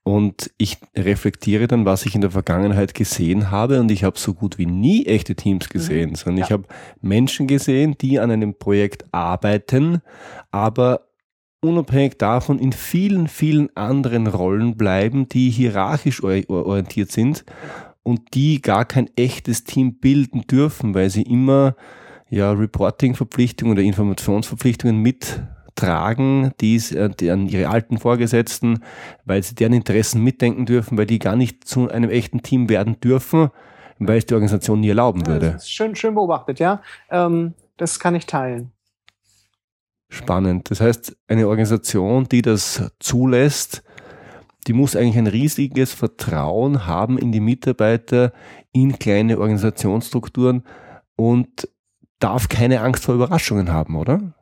[0.09, 3.79] Und ich reflektiere dann, was ich in der Vergangenheit gesehen habe.
[3.79, 5.71] Und ich habe so gut wie nie echte Teams mhm.
[5.71, 6.15] gesehen, mhm.
[6.15, 6.45] sondern ja.
[6.47, 6.65] ich habe
[7.03, 10.01] Menschen gesehen, die an einem Projekt arbeiten,
[10.51, 11.11] aber
[11.61, 17.45] unabhängig davon in vielen, vielen anderen Rollen bleiben, die hierarchisch orientiert sind
[18.03, 21.77] und die gar kein echtes Team bilden dürfen, weil sie immer
[22.31, 25.43] ja Reporting-Verpflichtungen oder Informationsverpflichtungen mit
[25.79, 28.83] tragen, die, äh, die an ihre alten Vorgesetzten,
[29.25, 33.01] weil sie deren Interessen mitdenken dürfen, weil die gar nicht zu einem echten Team werden
[33.01, 33.51] dürfen,
[33.99, 35.47] weil es die Organisation nie erlauben würde.
[35.47, 36.83] Ja, schön, schön beobachtet, ja.
[37.11, 38.73] Ähm, das kann ich teilen.
[40.11, 40.71] Spannend.
[40.71, 43.83] Das heißt, eine Organisation, die das zulässt,
[44.67, 48.33] die muss eigentlich ein riesiges Vertrauen haben in die Mitarbeiter,
[48.73, 50.65] in kleine Organisationsstrukturen
[51.17, 51.69] und
[52.19, 54.35] darf keine Angst vor Überraschungen haben, oder?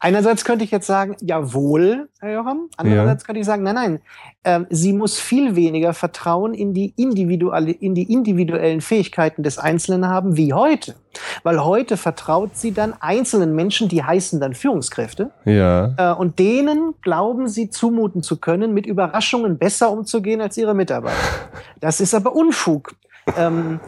[0.00, 2.68] Einerseits könnte ich jetzt sagen, jawohl, Herr Jocham.
[2.76, 3.26] Andererseits ja.
[3.26, 4.00] könnte ich sagen, nein, nein.
[4.44, 10.06] Ähm, sie muss viel weniger Vertrauen in die, individuelle, in die individuellen Fähigkeiten des Einzelnen
[10.06, 10.94] haben wie heute.
[11.42, 15.32] Weil heute vertraut sie dann einzelnen Menschen, die heißen dann Führungskräfte.
[15.44, 15.94] Ja.
[15.96, 21.16] Äh, und denen glauben sie zumuten zu können, mit Überraschungen besser umzugehen als ihre Mitarbeiter.
[21.80, 22.94] Das ist aber Unfug.
[23.36, 23.80] Ähm,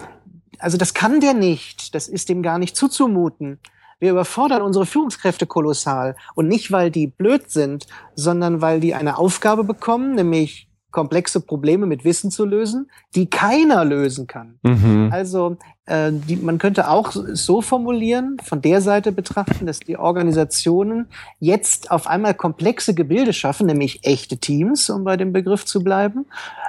[0.58, 1.94] also das kann der nicht.
[1.94, 3.60] Das ist dem gar nicht zuzumuten.
[4.00, 6.16] Wir überfordern unsere Führungskräfte kolossal.
[6.34, 11.86] Und nicht, weil die blöd sind, sondern weil die eine Aufgabe bekommen, nämlich komplexe Probleme
[11.86, 14.58] mit Wissen zu lösen, die keiner lösen kann.
[14.62, 15.10] Mhm.
[15.12, 21.06] Also äh, die, man könnte auch so formulieren, von der Seite betrachten, dass die Organisationen
[21.38, 26.26] jetzt auf einmal komplexe Gebilde schaffen, nämlich echte Teams, um bei dem Begriff zu bleiben,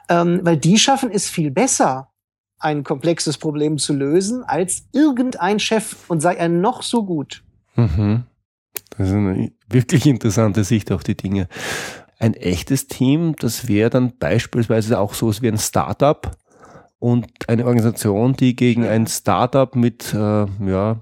[0.10, 2.11] ähm, weil die schaffen es viel besser
[2.62, 7.44] ein komplexes Problem zu lösen als irgendein Chef und sei er noch so gut.
[7.76, 8.24] Mhm.
[8.98, 11.48] Das ist eine wirklich interessante Sicht auf die Dinge.
[12.20, 16.38] Ein echtes Team, das wäre dann beispielsweise auch so wie ein Startup
[17.00, 21.00] und eine Organisation, die gegen ein Startup mit, äh, ja,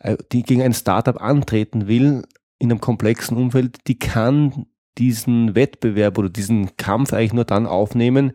[0.00, 2.24] äh, die gegen ein Startup antreten will
[2.58, 4.66] in einem komplexen Umfeld, die kann
[4.98, 8.32] diesen Wettbewerb oder diesen Kampf eigentlich nur dann aufnehmen,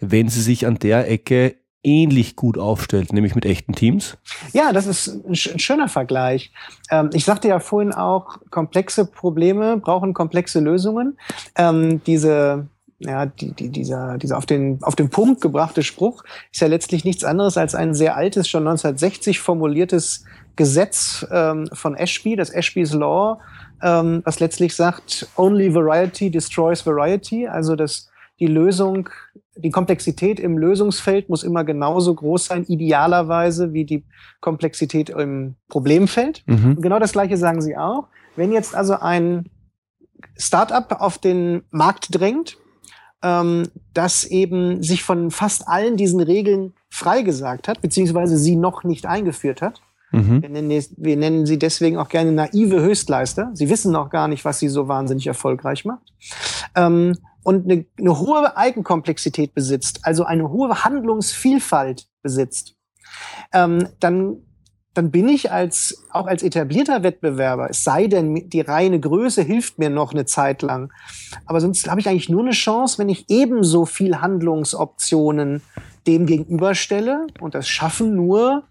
[0.00, 4.18] wenn sie sich an der Ecke ähnlich gut aufstellt, nämlich mit echten Teams?
[4.52, 6.52] Ja, das ist ein, schöner Vergleich.
[6.90, 11.18] Ähm, ich sagte ja vorhin auch, komplexe Probleme brauchen komplexe Lösungen.
[11.56, 12.68] Ähm, diese
[13.00, 17.04] ja, die, die, dieser, dieser auf den, auf den Punkt gebrachte Spruch ist ja letztlich
[17.04, 22.92] nichts anderes als ein sehr altes, schon 1960 formuliertes Gesetz ähm, von Ashby, das Ashby's
[22.92, 23.40] Law,
[23.82, 29.08] ähm, was letztlich sagt, only variety destroys variety, also dass die Lösung
[29.56, 34.04] die Komplexität im Lösungsfeld muss immer genauso groß sein, idealerweise, wie die
[34.40, 36.42] Komplexität im Problemfeld.
[36.46, 36.76] Mhm.
[36.76, 38.08] Und genau das Gleiche sagen Sie auch.
[38.36, 39.50] Wenn jetzt also ein
[40.36, 42.58] Startup auf den Markt drängt,
[43.22, 49.06] ähm, das eben sich von fast allen diesen Regeln freigesagt hat, beziehungsweise sie noch nicht
[49.06, 49.82] eingeführt hat,
[50.12, 50.42] Mhm.
[50.42, 53.50] Wir, nennen, wir, nennen, sie deswegen auch gerne naive Höchstleister.
[53.54, 56.12] Sie wissen noch gar nicht, was sie so wahnsinnig erfolgreich macht.
[56.74, 62.76] Ähm, und eine, eine hohe Eigenkomplexität besitzt, also eine hohe Handlungsvielfalt besitzt,
[63.52, 64.42] ähm, dann
[64.94, 69.78] dann bin ich als auch als etablierter Wettbewerber, es sei denn, die reine Größe hilft
[69.78, 70.92] mir noch eine Zeit lang.
[71.46, 75.62] Aber sonst habe ich eigentlich nur eine Chance, wenn ich ebenso viel Handlungsoptionen
[76.06, 77.28] dem gegenüberstelle.
[77.40, 78.64] Und das schaffen nur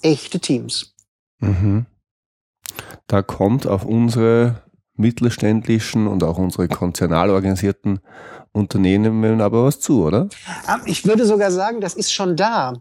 [0.00, 0.94] echte Teams.
[1.40, 1.86] Mhm.
[3.06, 4.62] Da kommt auf unsere
[4.96, 8.00] mittelständischen und auch unsere konzernal organisierten
[8.52, 10.28] Unternehmen aber was zu, oder?
[10.68, 12.74] Ähm, ich würde sogar sagen, das ist schon da,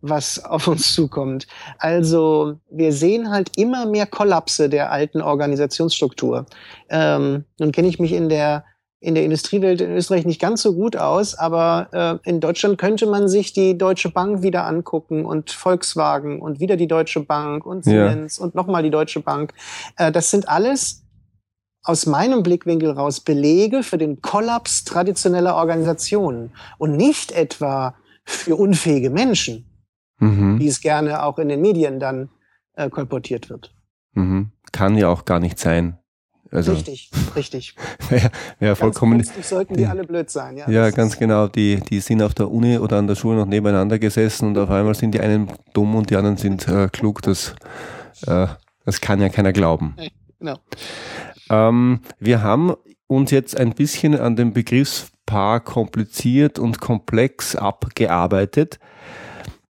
[0.00, 1.46] was auf uns zukommt.
[1.78, 6.46] Also wir sehen halt immer mehr Kollapse der alten Organisationsstruktur.
[6.88, 8.64] Ähm, nun kenne ich mich in der
[9.00, 13.06] in der Industriewelt in Österreich nicht ganz so gut aus, aber äh, in Deutschland könnte
[13.06, 17.84] man sich die Deutsche Bank wieder angucken und Volkswagen und wieder die Deutsche Bank und
[17.84, 18.44] Siemens ja.
[18.44, 19.54] und nochmal die Deutsche Bank.
[19.96, 21.04] Äh, das sind alles
[21.82, 29.10] aus meinem Blickwinkel raus Belege für den Kollaps traditioneller Organisationen und nicht etwa für unfähige
[29.10, 29.66] Menschen,
[30.18, 30.58] mhm.
[30.58, 32.28] wie es gerne auch in den Medien dann
[32.74, 33.74] äh, kolportiert wird.
[34.12, 34.52] Mhm.
[34.72, 35.98] Kann ja auch gar nicht sein.
[36.50, 37.76] Also, richtig, richtig.
[38.10, 39.22] ja, ja vollkommen.
[39.42, 40.56] sollten die, die alle blöd sein.
[40.56, 41.46] Ja, ja ganz genau.
[41.46, 44.70] Die, die sind auf der Uni oder an der Schule noch nebeneinander gesessen und auf
[44.70, 47.20] einmal sind die einen dumm und die anderen sind äh, klug.
[47.22, 47.54] Das,
[48.26, 48.46] äh,
[48.84, 49.94] das kann ja keiner glauben.
[50.38, 50.58] Genau.
[51.50, 52.74] Ähm, wir haben
[53.06, 58.78] uns jetzt ein bisschen an dem Begriffspaar kompliziert und komplex abgearbeitet.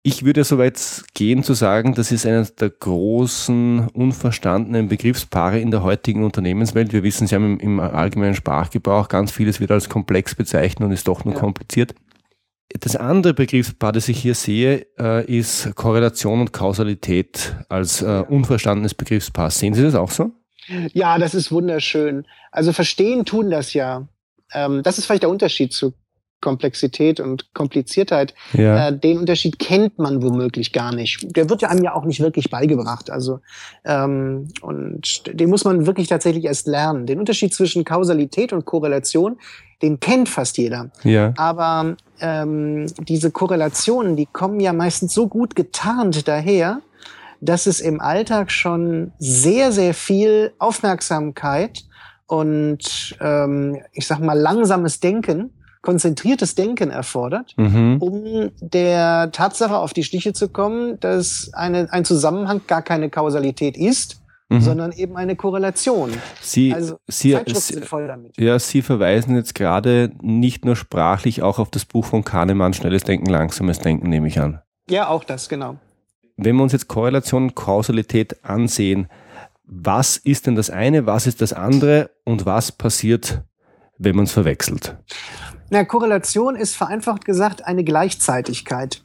[0.03, 0.79] Ich würde so weit
[1.15, 6.93] gehen zu sagen, das ist einer der großen unverstandenen Begriffspaare in der heutigen Unternehmenswelt.
[6.93, 10.93] Wir wissen, Sie haben im, im allgemeinen Sprachgebrauch ganz vieles wird als komplex bezeichnet und
[10.93, 11.39] ist doch nur ja.
[11.41, 11.93] kompliziert.
[12.79, 18.93] Das andere Begriffspaar, das ich hier sehe, äh, ist Korrelation und Kausalität als äh, unverstandenes
[18.93, 19.51] Begriffspaar.
[19.51, 20.31] Sehen Sie das auch so?
[20.93, 22.25] Ja, das ist wunderschön.
[22.51, 24.07] Also verstehen tun das ja.
[24.53, 25.93] Ähm, das ist vielleicht der Unterschied zu
[26.39, 28.89] Komplexität und Kompliziertheit, ja.
[28.89, 31.35] äh, den Unterschied kennt man womöglich gar nicht.
[31.35, 33.09] Der wird ja einem ja auch nicht wirklich beigebracht.
[33.09, 33.39] Also
[33.85, 37.07] ähm, und den muss man wirklich tatsächlich erst lernen.
[37.07, 39.39] Den Unterschied zwischen Kausalität und Korrelation,
[39.81, 40.91] den kennt fast jeder.
[41.03, 41.33] Ja.
[41.37, 46.81] Aber ähm, diese Korrelationen, die kommen ja meistens so gut getarnt daher,
[47.41, 51.83] dass es im Alltag schon sehr, sehr viel Aufmerksamkeit
[52.25, 57.97] und ähm, ich sag mal langsames Denken konzentriertes Denken erfordert, mhm.
[58.01, 63.77] um der Tatsache auf die Stiche zu kommen, dass eine, ein Zusammenhang gar keine Kausalität
[63.77, 64.59] ist, mhm.
[64.59, 66.11] sondern eben eine Korrelation.
[66.41, 68.37] Sie, also Sie, sind voll damit.
[68.37, 73.03] Ja, Sie verweisen jetzt gerade nicht nur sprachlich auch auf das Buch von Kahnemann, Schnelles
[73.03, 74.59] Denken, Langsames Denken, nehme ich an.
[74.89, 75.77] Ja, auch das, genau.
[76.37, 79.07] Wenn wir uns jetzt Korrelation und Kausalität ansehen,
[79.65, 83.41] was ist denn das eine, was ist das andere und was passiert,
[83.97, 84.95] wenn man es verwechselt?
[85.69, 89.03] Na, Korrelation ist vereinfacht gesagt eine Gleichzeitigkeit.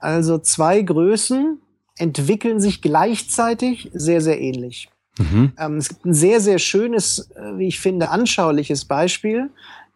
[0.00, 1.60] Also zwei Größen
[1.96, 4.88] entwickeln sich gleichzeitig sehr, sehr ähnlich.
[5.18, 5.52] Mhm.
[5.58, 9.50] Ähm, es gibt ein sehr, sehr schönes, äh, wie ich finde, anschauliches Beispiel.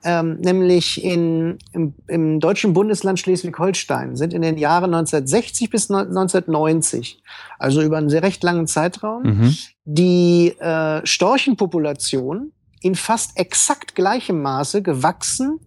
[0.06, 7.22] Ähm, nämlich in, im, im deutschen Bundesland Schleswig-Holstein sind in den Jahren 1960 bis 1990,
[7.58, 9.56] also über einen sehr recht langen Zeitraum, mhm.
[9.84, 15.58] die äh, Storchenpopulation in fast exakt gleichem Maße gewachsen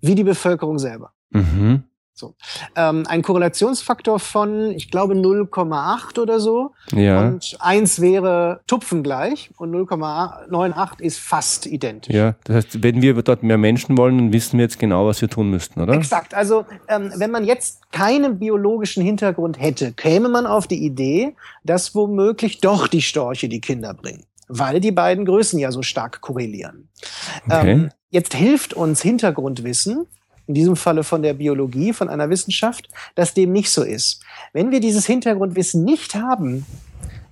[0.00, 1.12] wie die Bevölkerung selber.
[1.30, 1.84] Mhm.
[2.22, 2.34] So.
[2.76, 6.70] Ähm, ein Korrelationsfaktor von, ich glaube, 0,8 oder so.
[6.92, 7.26] Ja.
[7.26, 12.14] Und eins wäre tupfengleich und 0,98 ist fast identisch.
[12.14, 15.20] Ja, das heißt, wenn wir dort mehr Menschen wollen, dann wissen wir jetzt genau, was
[15.20, 15.94] wir tun müssten, oder?
[15.94, 16.32] Exakt.
[16.32, 21.92] Also, ähm, wenn man jetzt keinen biologischen Hintergrund hätte, käme man auf die Idee, dass
[21.96, 26.90] womöglich doch die Storche die Kinder bringen weil die beiden Größen ja so stark korrelieren.
[27.46, 27.70] Okay.
[27.70, 30.06] Ähm, Jetzt hilft uns Hintergrundwissen,
[30.46, 34.22] in diesem Falle von der Biologie, von einer Wissenschaft, dass dem nicht so ist.
[34.52, 36.66] Wenn wir dieses Hintergrundwissen nicht haben,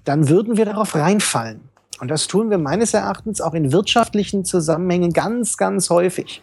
[0.04, 1.60] dann würden wir darauf reinfallen.
[2.00, 6.42] Und das tun wir meines Erachtens auch in wirtschaftlichen Zusammenhängen ganz, ganz häufig.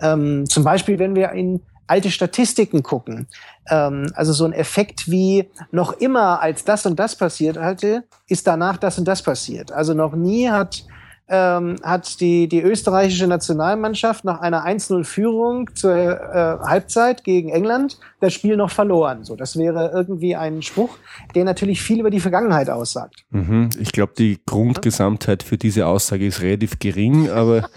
[0.00, 3.26] Ähm, zum Beispiel, wenn wir in alte Statistiken gucken.
[3.68, 8.46] Ähm, also so ein Effekt wie noch immer, als das und das passiert hatte, ist
[8.46, 9.72] danach das und das passiert.
[9.72, 10.84] Also noch nie hat
[11.30, 18.34] ähm, hat die, die österreichische Nationalmannschaft nach einer 1-0-Führung zur äh, Halbzeit gegen England das
[18.34, 19.24] Spiel noch verloren.
[19.24, 20.98] So, das wäre irgendwie ein Spruch,
[21.36, 23.24] der natürlich viel über die Vergangenheit aussagt.
[23.30, 23.70] Mhm.
[23.78, 27.68] Ich glaube, die Grundgesamtheit für diese Aussage ist relativ gering, aber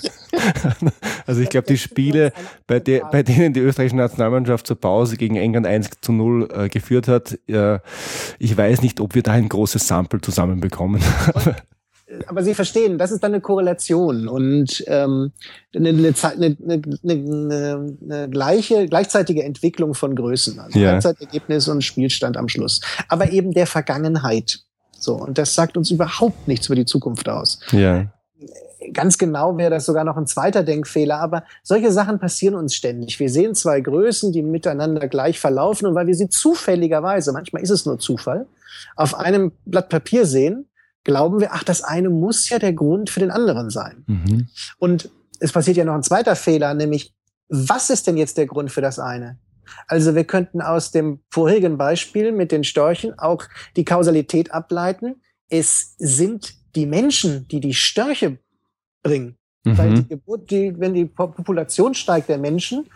[1.26, 2.32] also ich glaube, die Spiele,
[2.66, 6.68] bei, der, bei denen die österreichische Nationalmannschaft zur Pause gegen England 1 zu 0 äh,
[6.70, 7.80] geführt hat, äh,
[8.38, 11.02] ich weiß nicht, ob wir da ein großes Sample zusammenbekommen.
[12.28, 15.32] Aber Sie verstehen, das ist dann eine Korrelation und ähm,
[15.74, 16.56] eine, eine, eine,
[17.02, 20.92] eine, eine gleiche, gleichzeitige Entwicklung von Größen, also ja.
[20.92, 24.60] Halbzeitergebnis und Spielstand am Schluss, aber eben der Vergangenheit.
[24.98, 27.58] So und das sagt uns überhaupt nichts über die Zukunft aus.
[27.72, 28.06] Ja.
[28.92, 33.18] Ganz genau wäre das sogar noch ein zweiter Denkfehler, aber solche Sachen passieren uns ständig.
[33.18, 37.70] Wir sehen zwei Größen, die miteinander gleich verlaufen und weil wir sie zufälligerweise, manchmal ist
[37.70, 38.46] es nur Zufall,
[38.94, 40.68] auf einem Blatt Papier sehen,
[41.06, 44.02] glauben wir, ach, das eine muss ja der Grund für den anderen sein.
[44.08, 44.48] Mhm.
[44.76, 47.14] Und es passiert ja noch ein zweiter Fehler, nämlich,
[47.48, 49.38] was ist denn jetzt der Grund für das eine?
[49.86, 53.44] Also wir könnten aus dem vorherigen Beispiel mit den Störchen auch
[53.76, 55.22] die Kausalität ableiten.
[55.48, 58.38] Es sind die Menschen, die die Störche
[59.04, 59.36] bringen.
[59.64, 59.78] Mhm.
[59.78, 62.86] Weil die Geburt, die, wenn die Population steigt der Menschen,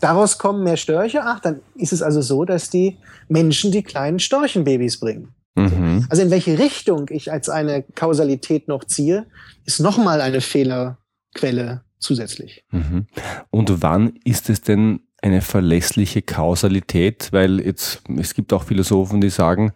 [0.00, 1.20] daraus kommen mehr Störche.
[1.22, 2.96] Ach, dann ist es also so, dass die
[3.28, 5.34] Menschen die kleinen Storchenbabys bringen.
[5.54, 6.06] Mhm.
[6.08, 9.26] Also in welche Richtung ich als eine Kausalität noch ziehe,
[9.64, 12.64] ist nochmal eine Fehlerquelle zusätzlich.
[12.70, 13.06] Mhm.
[13.50, 17.28] Und wann ist es denn eine verlässliche Kausalität?
[17.32, 19.72] Weil jetzt, es gibt auch Philosophen, die sagen,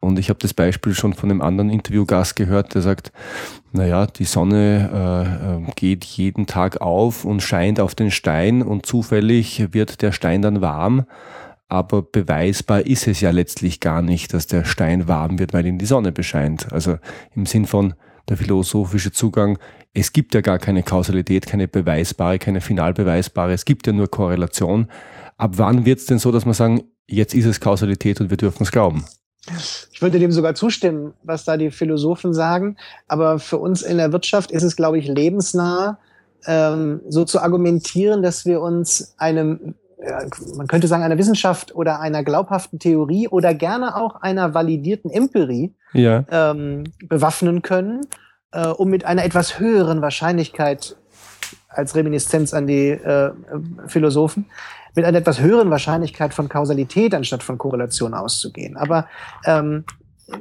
[0.00, 3.12] und ich habe das Beispiel schon von einem anderen Interviewgast gehört, der sagt,
[3.70, 9.72] naja, die Sonne äh, geht jeden Tag auf und scheint auf den Stein und zufällig
[9.72, 11.06] wird der Stein dann warm
[11.72, 15.78] aber beweisbar ist es ja letztlich gar nicht, dass der Stein warm wird, weil ihn
[15.78, 16.70] die Sonne bescheint.
[16.70, 16.98] Also
[17.34, 17.94] im Sinn von
[18.28, 19.58] der philosophische Zugang,
[19.94, 24.10] es gibt ja gar keine Kausalität, keine beweisbare, keine final beweisbare, es gibt ja nur
[24.10, 24.88] Korrelation.
[25.38, 28.36] Ab wann wird es denn so, dass man sagen, jetzt ist es Kausalität und wir
[28.36, 29.06] dürfen es glauben?
[29.92, 32.76] Ich würde dem sogar zustimmen, was da die Philosophen sagen.
[33.08, 35.98] Aber für uns in der Wirtschaft ist es, glaube ich, lebensnah,
[36.46, 39.74] ähm, so zu argumentieren, dass wir uns einem
[40.56, 45.74] man könnte sagen, einer Wissenschaft oder einer glaubhaften Theorie oder gerne auch einer validierten Empirie
[45.92, 46.24] ja.
[46.30, 48.00] ähm, bewaffnen können,
[48.52, 50.96] äh, um mit einer etwas höheren Wahrscheinlichkeit
[51.68, 53.32] als Reminiszenz an die äh,
[53.86, 54.46] Philosophen,
[54.94, 58.76] mit einer etwas höheren Wahrscheinlichkeit von Kausalität anstatt von Korrelation auszugehen.
[58.76, 59.06] Aber
[59.46, 59.84] ähm,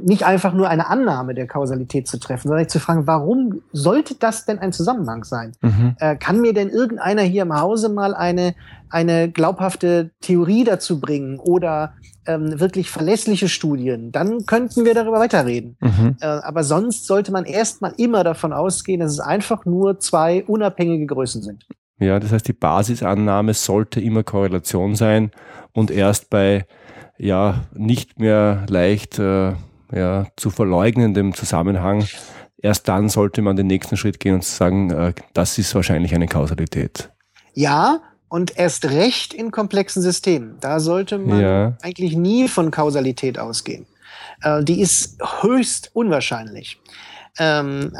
[0.01, 4.45] nicht einfach nur eine Annahme der Kausalität zu treffen, sondern zu fragen, warum sollte das
[4.45, 5.53] denn ein Zusammenhang sein?
[5.61, 5.95] Mhm.
[5.99, 8.55] Äh, kann mir denn irgendeiner hier im Hause mal eine,
[8.89, 11.93] eine glaubhafte Theorie dazu bringen oder
[12.25, 14.11] ähm, wirklich verlässliche Studien?
[14.11, 15.77] Dann könnten wir darüber weiterreden.
[15.79, 16.17] Mhm.
[16.21, 21.05] Äh, aber sonst sollte man erstmal immer davon ausgehen, dass es einfach nur zwei unabhängige
[21.05, 21.65] Größen sind.
[21.99, 25.31] Ja, das heißt, die Basisannahme sollte immer Korrelation sein
[25.73, 26.65] und erst bei
[27.17, 29.53] ja nicht mehr leicht äh,
[29.91, 32.05] ja, zu verleugnendem Zusammenhang,
[32.57, 36.27] erst dann sollte man den nächsten Schritt gehen und sagen, äh, das ist wahrscheinlich eine
[36.27, 37.09] Kausalität.
[37.53, 40.57] Ja, und erst recht in komplexen Systemen.
[40.61, 41.77] Da sollte man ja.
[41.81, 43.85] eigentlich nie von Kausalität ausgehen.
[44.41, 46.79] Äh, die ist höchst unwahrscheinlich.
[47.37, 47.91] Ähm,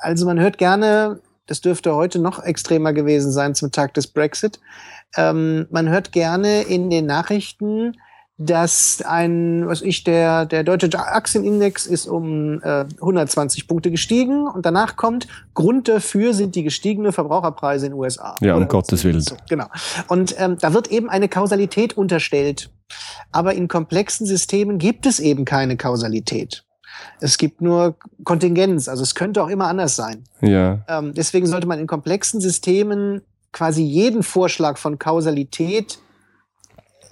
[0.00, 4.60] also man hört gerne, das dürfte heute noch extremer gewesen sein zum Tag des Brexit,
[5.16, 7.96] ähm, man hört gerne in den Nachrichten,
[8.40, 14.64] dass ein, was ich, der, der deutsche Aktienindex ist um äh, 120 Punkte gestiegen und
[14.64, 18.36] danach kommt, Grund dafür sind die gestiegenen Verbraucherpreise in den USA.
[18.40, 19.20] Ja, um Gottes Willen.
[19.20, 19.66] So, genau.
[20.06, 22.70] Und ähm, da wird eben eine Kausalität unterstellt.
[23.32, 26.64] Aber in komplexen Systemen gibt es eben keine Kausalität.
[27.20, 30.24] Es gibt nur Kontingenz, also es könnte auch immer anders sein.
[30.40, 30.78] Ja.
[30.88, 33.22] Ähm, deswegen sollte man in komplexen Systemen
[33.52, 35.98] quasi jeden Vorschlag von Kausalität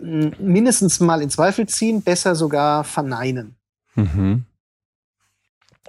[0.00, 3.56] mindestens mal in Zweifel ziehen, besser sogar verneinen.
[3.94, 4.44] Mhm.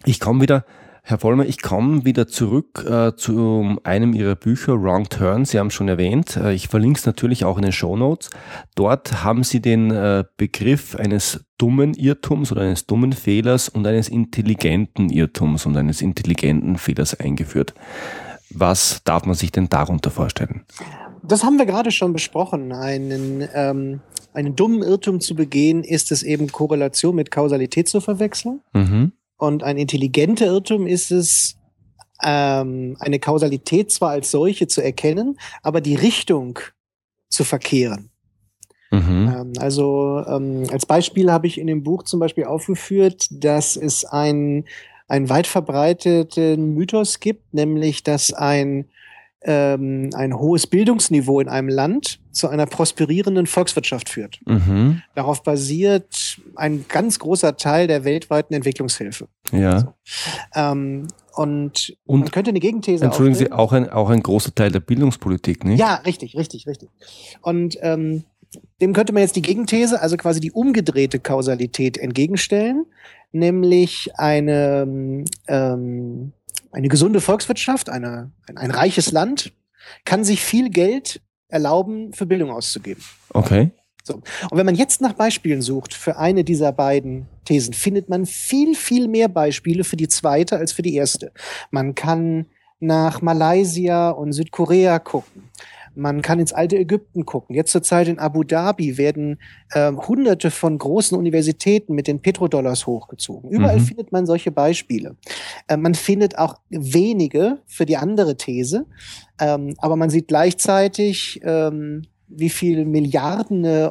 [0.05, 0.66] Ich komme wieder,
[1.03, 5.45] Herr Vollmer, ich komme wieder zurück äh, zu einem Ihrer Bücher, Wrong Turn.
[5.45, 6.36] Sie haben schon erwähnt.
[6.36, 8.30] Äh, ich verlinke es natürlich auch in den Show Notes.
[8.76, 14.10] Dort haben Sie den äh, Begriff eines dummen Irrtums oder eines dummen Fehlers und eines
[14.10, 17.74] intelligenten Irrtums und eines intelligenten Fehlers eingeführt.
[18.49, 20.66] Was darf man sich denn darunter vorstellen?
[21.28, 22.71] Das haben wir gerade schon besprochen.
[22.71, 24.01] Einen, ähm,
[24.34, 28.61] einen dummen Irrtum zu begehen, ist es eben Korrelation mit Kausalität zu verwechseln.
[28.73, 29.11] Mhm.
[29.38, 31.57] Und ein intelligenter Irrtum ist es,
[32.23, 36.59] ähm, eine Kausalität zwar als solche zu erkennen, aber die Richtung
[37.30, 38.09] zu verkehren.
[38.91, 39.34] Mhm.
[39.36, 44.05] Ähm, also ähm, als Beispiel habe ich in dem Buch zum Beispiel aufgeführt, dass es
[44.05, 44.65] ein
[45.09, 48.89] einen weit verbreiteten Mythos gibt, nämlich dass ein
[49.43, 54.39] ähm, ein hohes Bildungsniveau in einem Land zu einer prosperierenden Volkswirtschaft führt.
[54.45, 55.01] Mhm.
[55.15, 59.27] Darauf basiert ein ganz großer Teil der weltweiten Entwicklungshilfe.
[59.51, 59.71] Ja.
[59.73, 59.93] Also,
[60.55, 64.71] ähm, und, und man könnte eine Gegenthese Entschuldigen Sie, auch ein, auch ein großer Teil
[64.71, 65.79] der Bildungspolitik, nicht?
[65.79, 66.89] Ja, richtig, richtig, richtig.
[67.41, 68.23] Und ähm,
[68.81, 72.85] dem könnte man jetzt die Gegenthese, also quasi die umgedrehte Kausalität entgegenstellen,
[73.31, 76.33] nämlich eine ähm,
[76.72, 79.53] eine gesunde Volkswirtschaft, eine, ein, ein reiches Land
[80.05, 83.03] kann sich viel Geld erlauben, für Bildung auszugeben.
[83.34, 83.72] Okay.
[84.03, 84.15] So.
[84.15, 88.76] Und wenn man jetzt nach Beispielen sucht für eine dieser beiden Thesen, findet man viel,
[88.76, 91.32] viel mehr Beispiele für die zweite als für die erste.
[91.72, 92.47] Man kann
[92.80, 95.49] nach Malaysia und Südkorea gucken.
[95.97, 97.55] Man kann ins alte Ägypten gucken.
[97.55, 99.39] Jetzt zur Zeit in Abu Dhabi werden
[99.71, 103.49] äh, hunderte von großen Universitäten mit den Petrodollars hochgezogen.
[103.49, 103.85] Überall mhm.
[103.85, 105.15] findet man solche Beispiele.
[105.67, 108.85] Äh, man findet auch wenige für die andere These,
[109.41, 113.89] ähm, aber man sieht gleichzeitig, ähm, wie viel Milliarden äh,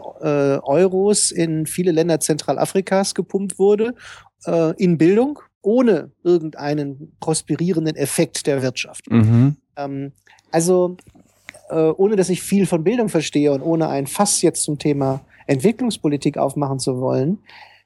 [0.63, 3.95] Euros in viele Länder Zentralafrikas gepumpt wurde
[4.47, 9.11] äh, in Bildung, ohne irgendeinen prosperierenden Effekt der Wirtschaft.
[9.11, 9.57] Mhm.
[9.77, 10.13] Ähm,
[10.53, 10.97] also
[11.71, 15.21] äh, ohne dass ich viel von Bildung verstehe und ohne ein Fass jetzt zum Thema
[15.47, 17.39] Entwicklungspolitik aufmachen zu wollen,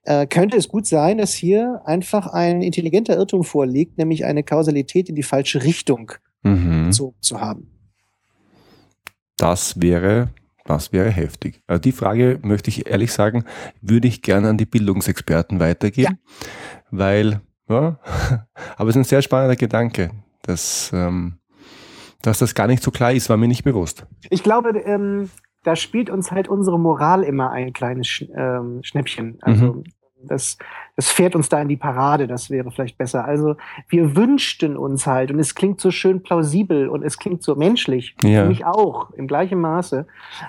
[0.04, 5.08] äh, könnte es gut sein, dass hier einfach ein intelligenter Irrtum vorliegt, nämlich eine Kausalität
[5.08, 6.12] in die falsche Richtung
[6.42, 6.92] mhm.
[6.92, 7.68] zu, zu haben.
[9.36, 10.28] Das wäre
[10.70, 11.62] das wäre heftig.
[11.66, 13.44] Also die Frage möchte ich ehrlich sagen,
[13.80, 16.36] würde ich gerne an die Bildungsexperten weitergeben, ja.
[16.92, 17.98] weil, ja,
[18.76, 20.12] aber es ist ein sehr spannender Gedanke,
[20.42, 21.39] dass ähm,
[22.22, 24.06] dass das gar nicht so klar ist, war mir nicht bewusst.
[24.30, 25.30] Ich glaube, ähm,
[25.62, 29.38] da spielt uns halt unsere Moral immer ein kleines Sch ähm, Schnäppchen.
[29.42, 29.84] Also mhm.
[30.22, 30.56] das,
[30.96, 33.24] das fährt uns da in die Parade, das wäre vielleicht besser.
[33.24, 33.56] Also
[33.88, 38.16] wir wünschten uns halt, und es klingt so schön plausibel und es klingt so menschlich,
[38.22, 38.42] ja.
[38.42, 40.06] für mich auch im gleichen Maße,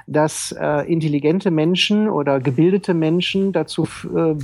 [0.08, 4.36] dass äh, intelligente Menschen oder gebildete Menschen dazu äh,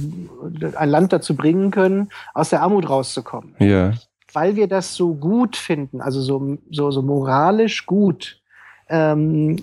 [0.76, 3.56] ein Land dazu bringen können, aus der Armut rauszukommen.
[3.60, 3.94] Ja
[4.38, 8.40] weil wir das so gut finden, also so, so, so moralisch gut,
[8.88, 9.58] ähm,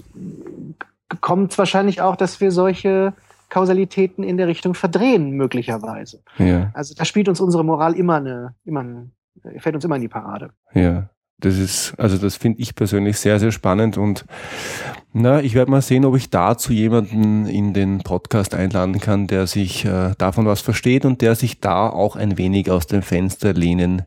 [1.20, 3.12] kommt es wahrscheinlich auch, dass wir solche
[3.51, 6.25] Kausalitäten in der Richtung verdrehen, möglicherweise.
[6.39, 6.72] Ja.
[6.75, 9.12] Also da spielt uns unsere Moral immer eine, immer ein,
[9.59, 10.51] fällt uns immer in die Parade.
[10.72, 11.09] Ja.
[11.39, 14.25] Das ist, also das finde ich persönlich sehr, sehr spannend und
[15.12, 19.47] na, ich werde mal sehen, ob ich dazu jemanden in den Podcast einladen kann, der
[19.47, 23.53] sich äh, davon was versteht und der sich da auch ein wenig aus dem Fenster
[23.53, 24.03] lehnen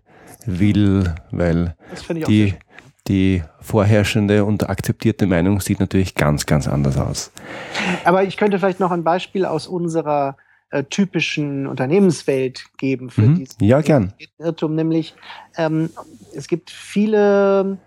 [0.48, 1.76] will, weil
[2.10, 2.56] die,
[3.08, 7.32] die vorherrschende und akzeptierte Meinung sieht natürlich ganz, ganz anders aus.
[8.06, 10.38] Aber ich könnte vielleicht noch ein Beispiel aus unserer
[10.70, 13.36] äh, typischen Unternehmenswelt geben für mhm.
[13.36, 14.14] diesen ja, gern.
[14.40, 15.16] Irrtum, nämlich
[15.58, 15.90] ähm,
[16.34, 17.78] es gibt viele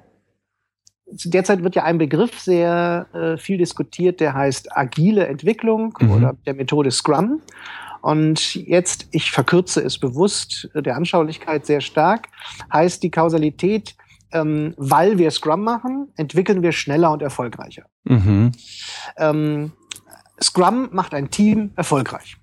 [1.12, 6.10] Derzeit wird ja ein Begriff sehr äh, viel diskutiert, der heißt agile Entwicklung mhm.
[6.10, 7.40] oder der Methode Scrum.
[8.02, 12.28] Und jetzt, ich verkürze es bewusst der Anschaulichkeit sehr stark,
[12.72, 13.94] heißt die Kausalität,
[14.32, 17.84] ähm, weil wir Scrum machen, entwickeln wir schneller und erfolgreicher.
[18.04, 18.52] Mhm.
[19.16, 19.72] Ähm,
[20.42, 22.36] Scrum macht ein Team erfolgreich.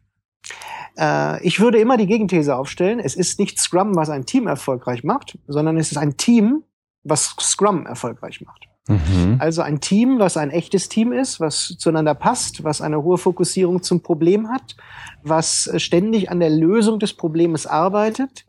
[0.98, 5.04] Äh, ich würde immer die Gegenthese aufstellen, es ist nicht Scrum, was ein Team erfolgreich
[5.04, 6.64] macht, sondern es ist ein Team,
[7.04, 8.68] was Scrum erfolgreich macht.
[8.88, 9.38] Mhm.
[9.40, 13.84] Also ein Team, was ein echtes Team ist, was zueinander passt, was eine hohe Fokussierung
[13.84, 14.76] zum Problem hat,
[15.24, 18.46] was ständig an der Lösung des Problems arbeitet,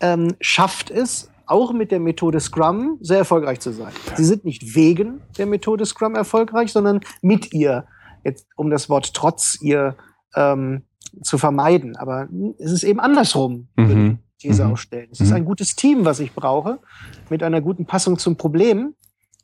[0.00, 3.92] ähm, schafft es, auch mit der Methode Scrum sehr erfolgreich zu sein.
[4.14, 7.86] Sie sind nicht wegen der Methode Scrum erfolgreich, sondern mit ihr,
[8.22, 9.96] jetzt um das Wort trotz ihr
[10.36, 10.82] ähm,
[11.22, 11.96] zu vermeiden.
[11.96, 12.28] Aber
[12.58, 14.18] es ist eben andersrum, mhm.
[14.38, 14.72] These mhm.
[14.72, 15.08] aufstellen.
[15.10, 15.36] Es ist mhm.
[15.36, 16.78] ein gutes Team, was ich brauche,
[17.30, 18.94] mit einer guten Passung zum Problem.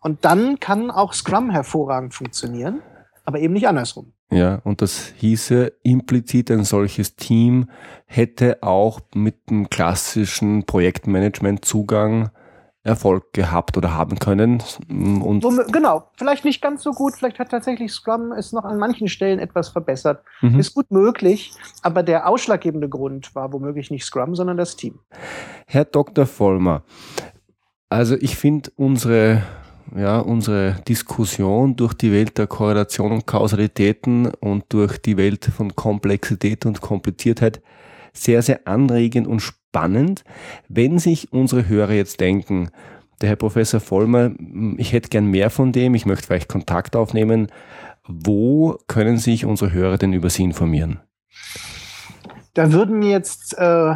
[0.06, 2.80] Und dann kann auch Scrum hervorragend funktionieren,
[3.24, 4.12] aber eben nicht andersrum.
[4.30, 7.68] Ja, und das hieße implizit, ein solches Team
[8.06, 12.30] hätte auch mit dem klassischen Projektmanagement-Zugang
[12.84, 14.62] Erfolg gehabt oder haben können.
[14.88, 19.08] Und genau, vielleicht nicht ganz so gut, vielleicht hat tatsächlich Scrum es noch an manchen
[19.08, 20.22] Stellen etwas verbessert.
[20.40, 20.60] Mhm.
[20.60, 21.50] Ist gut möglich,
[21.82, 25.00] aber der ausschlaggebende Grund war womöglich nicht Scrum, sondern das Team.
[25.66, 26.26] Herr Dr.
[26.26, 26.84] Vollmer,
[27.88, 29.42] also ich finde unsere
[29.94, 35.76] ja, unsere Diskussion durch die Welt der Korrelation und Kausalitäten und durch die Welt von
[35.76, 37.60] Komplexität und Kompliziertheit
[38.12, 40.24] sehr, sehr anregend und spannend.
[40.68, 42.70] Wenn sich unsere Hörer jetzt denken,
[43.20, 44.32] der Herr Professor Vollmer,
[44.76, 47.48] ich hätte gern mehr von dem, ich möchte vielleicht Kontakt aufnehmen,
[48.06, 51.00] wo können sich unsere Hörer denn über Sie informieren?
[52.54, 53.94] Da würden mir jetzt äh,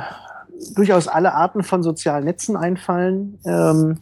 [0.75, 3.99] durchaus alle Arten von sozialen Netzen einfallen, ähm,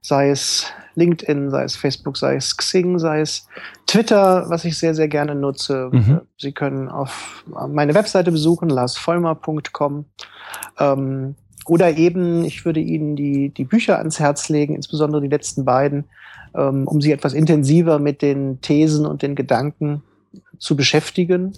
[0.00, 3.46] sei es LinkedIn, sei es Facebook, sei es Xing, sei es
[3.86, 5.90] Twitter, was ich sehr, sehr gerne nutze.
[5.92, 6.20] Mhm.
[6.38, 10.04] Sie können auf meine Webseite besuchen, larsvollmer.com.
[10.78, 11.34] Ähm,
[11.66, 16.04] oder eben, ich würde Ihnen die, die Bücher ans Herz legen, insbesondere die letzten beiden,
[16.54, 20.02] ähm, um Sie etwas intensiver mit den Thesen und den Gedanken
[20.58, 21.52] zu beschäftigen.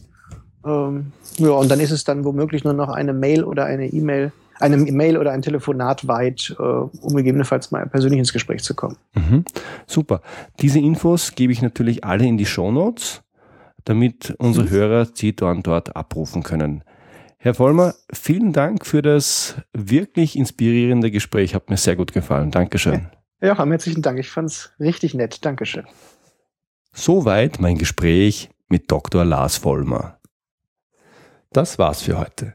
[0.67, 4.33] Ähm, ja, und dann ist es dann womöglich nur noch eine Mail oder eine E-Mail,
[4.63, 8.97] eine E-Mail oder ein Telefonat weit, äh, um gegebenenfalls mal persönlich ins Gespräch zu kommen.
[9.15, 9.45] Mhm.
[9.87, 10.23] Super.
[10.61, 13.23] Diese Infos gebe ich natürlich alle in die Show Notes,
[13.85, 14.71] damit unsere mhm.
[14.71, 16.85] Hörer sie dort, dort abrufen können.
[17.39, 21.57] Herr Vollmer, vielen Dank für das wirklich inspirierende Gespräch.
[21.57, 22.53] Hat mir sehr gut gefallen.
[22.53, 23.09] Dankeschön.
[23.41, 24.21] Ja, ja herzlichen Dank.
[24.21, 25.45] Ich fand es richtig nett.
[25.45, 25.85] Dankeschön.
[26.93, 29.25] Soweit mein Gespräch mit Dr.
[29.25, 30.21] Lars Vollmer.
[31.53, 32.55] Das war's für heute.